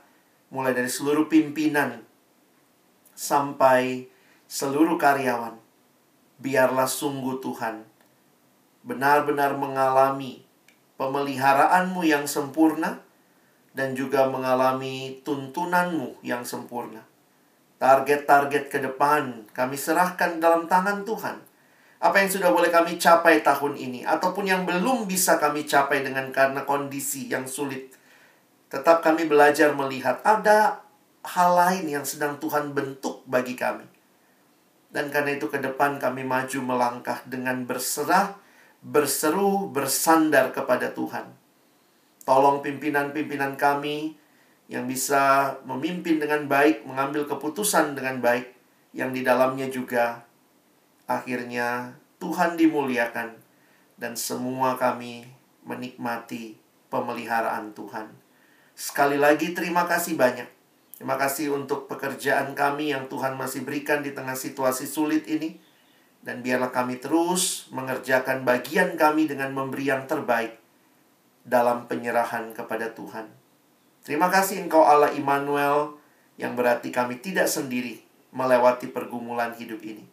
mulai 0.56 0.72
dari 0.72 0.88
seluruh 0.88 1.28
pimpinan 1.28 2.05
sampai 3.16 4.12
seluruh 4.46 5.00
karyawan. 5.00 5.58
Biarlah 6.38 6.86
sungguh 6.86 7.40
Tuhan 7.40 7.96
benar-benar 8.86 9.58
mengalami 9.58 10.46
pemeliharaanmu 11.02 12.06
yang 12.06 12.30
sempurna 12.30 13.02
dan 13.74 13.98
juga 13.98 14.30
mengalami 14.30 15.20
tuntunanmu 15.26 16.22
yang 16.22 16.46
sempurna. 16.46 17.04
Target-target 17.82 18.72
ke 18.72 18.80
depan 18.80 19.50
kami 19.52 19.76
serahkan 19.76 20.40
dalam 20.40 20.70
tangan 20.70 21.04
Tuhan. 21.04 21.42
Apa 22.00 22.22
yang 22.22 22.30
sudah 22.30 22.54
boleh 22.54 22.70
kami 22.70 23.02
capai 23.02 23.42
tahun 23.42 23.76
ini 23.76 24.06
ataupun 24.06 24.46
yang 24.46 24.64
belum 24.64 25.10
bisa 25.10 25.42
kami 25.42 25.66
capai 25.66 26.06
dengan 26.06 26.30
karena 26.30 26.64
kondisi 26.64 27.28
yang 27.28 27.50
sulit. 27.50 27.92
Tetap 28.70 29.02
kami 29.02 29.26
belajar 29.26 29.74
melihat 29.74 30.22
ada 30.22 30.85
hal 31.26 31.58
lain 31.58 31.86
yang 31.90 32.06
sedang 32.06 32.38
Tuhan 32.38 32.78
bentuk 32.78 33.26
bagi 33.26 33.58
kami. 33.58 33.90
Dan 34.94 35.12
karena 35.12 35.36
itu 35.36 35.52
ke 35.52 35.60
depan 35.60 36.00
kami 36.00 36.24
maju 36.24 36.60
melangkah 36.62 37.20
dengan 37.28 37.66
berserah, 37.68 38.38
berseru, 38.80 39.68
bersandar 39.68 40.54
kepada 40.56 40.94
Tuhan. 40.94 41.34
Tolong 42.24 42.64
pimpinan-pimpinan 42.64 43.58
kami 43.60 44.16
yang 44.72 44.88
bisa 44.88 45.54
memimpin 45.68 46.18
dengan 46.18 46.48
baik, 46.48 46.88
mengambil 46.88 47.28
keputusan 47.28 47.94
dengan 47.98 48.24
baik, 48.24 48.56
yang 48.96 49.12
di 49.12 49.22
dalamnya 49.22 49.68
juga 49.68 50.24
akhirnya 51.06 52.00
Tuhan 52.18 52.56
dimuliakan 52.56 53.36
dan 54.00 54.16
semua 54.16 54.80
kami 54.80 55.28
menikmati 55.68 56.56
pemeliharaan 56.88 57.76
Tuhan. 57.76 58.16
Sekali 58.74 59.20
lagi 59.20 59.52
terima 59.52 59.84
kasih 59.84 60.16
banyak 60.16 60.55
Terima 60.96 61.20
kasih 61.20 61.52
untuk 61.52 61.92
pekerjaan 61.92 62.56
kami 62.56 62.96
yang 62.96 63.12
Tuhan 63.12 63.36
masih 63.36 63.68
berikan 63.68 64.00
di 64.00 64.16
tengah 64.16 64.36
situasi 64.36 64.88
sulit 64.88 65.28
ini. 65.28 65.60
Dan 66.26 66.42
biarlah 66.42 66.74
kami 66.74 66.98
terus 66.98 67.70
mengerjakan 67.70 68.42
bagian 68.48 68.98
kami 68.98 69.30
dengan 69.30 69.54
memberi 69.54 69.94
yang 69.94 70.10
terbaik 70.10 70.58
dalam 71.46 71.86
penyerahan 71.86 72.50
kepada 72.58 72.90
Tuhan. 72.98 73.30
Terima 74.02 74.34
kasih 74.34 74.66
Engkau 74.66 74.82
Allah 74.82 75.14
Immanuel 75.14 76.02
yang 76.42 76.58
berarti 76.58 76.90
kami 76.90 77.22
tidak 77.22 77.46
sendiri 77.46 78.02
melewati 78.34 78.90
pergumulan 78.90 79.54
hidup 79.54 79.80
ini. 79.86 80.04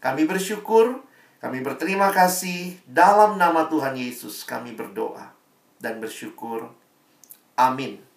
Kami 0.00 0.24
bersyukur, 0.24 1.02
kami 1.42 1.60
berterima 1.60 2.08
kasih 2.14 2.80
dalam 2.88 3.36
nama 3.36 3.68
Tuhan 3.68 3.96
Yesus 3.96 4.46
kami 4.48 4.72
berdoa 4.72 5.32
dan 5.80 6.00
bersyukur. 6.00 6.72
Amin. 7.56 8.09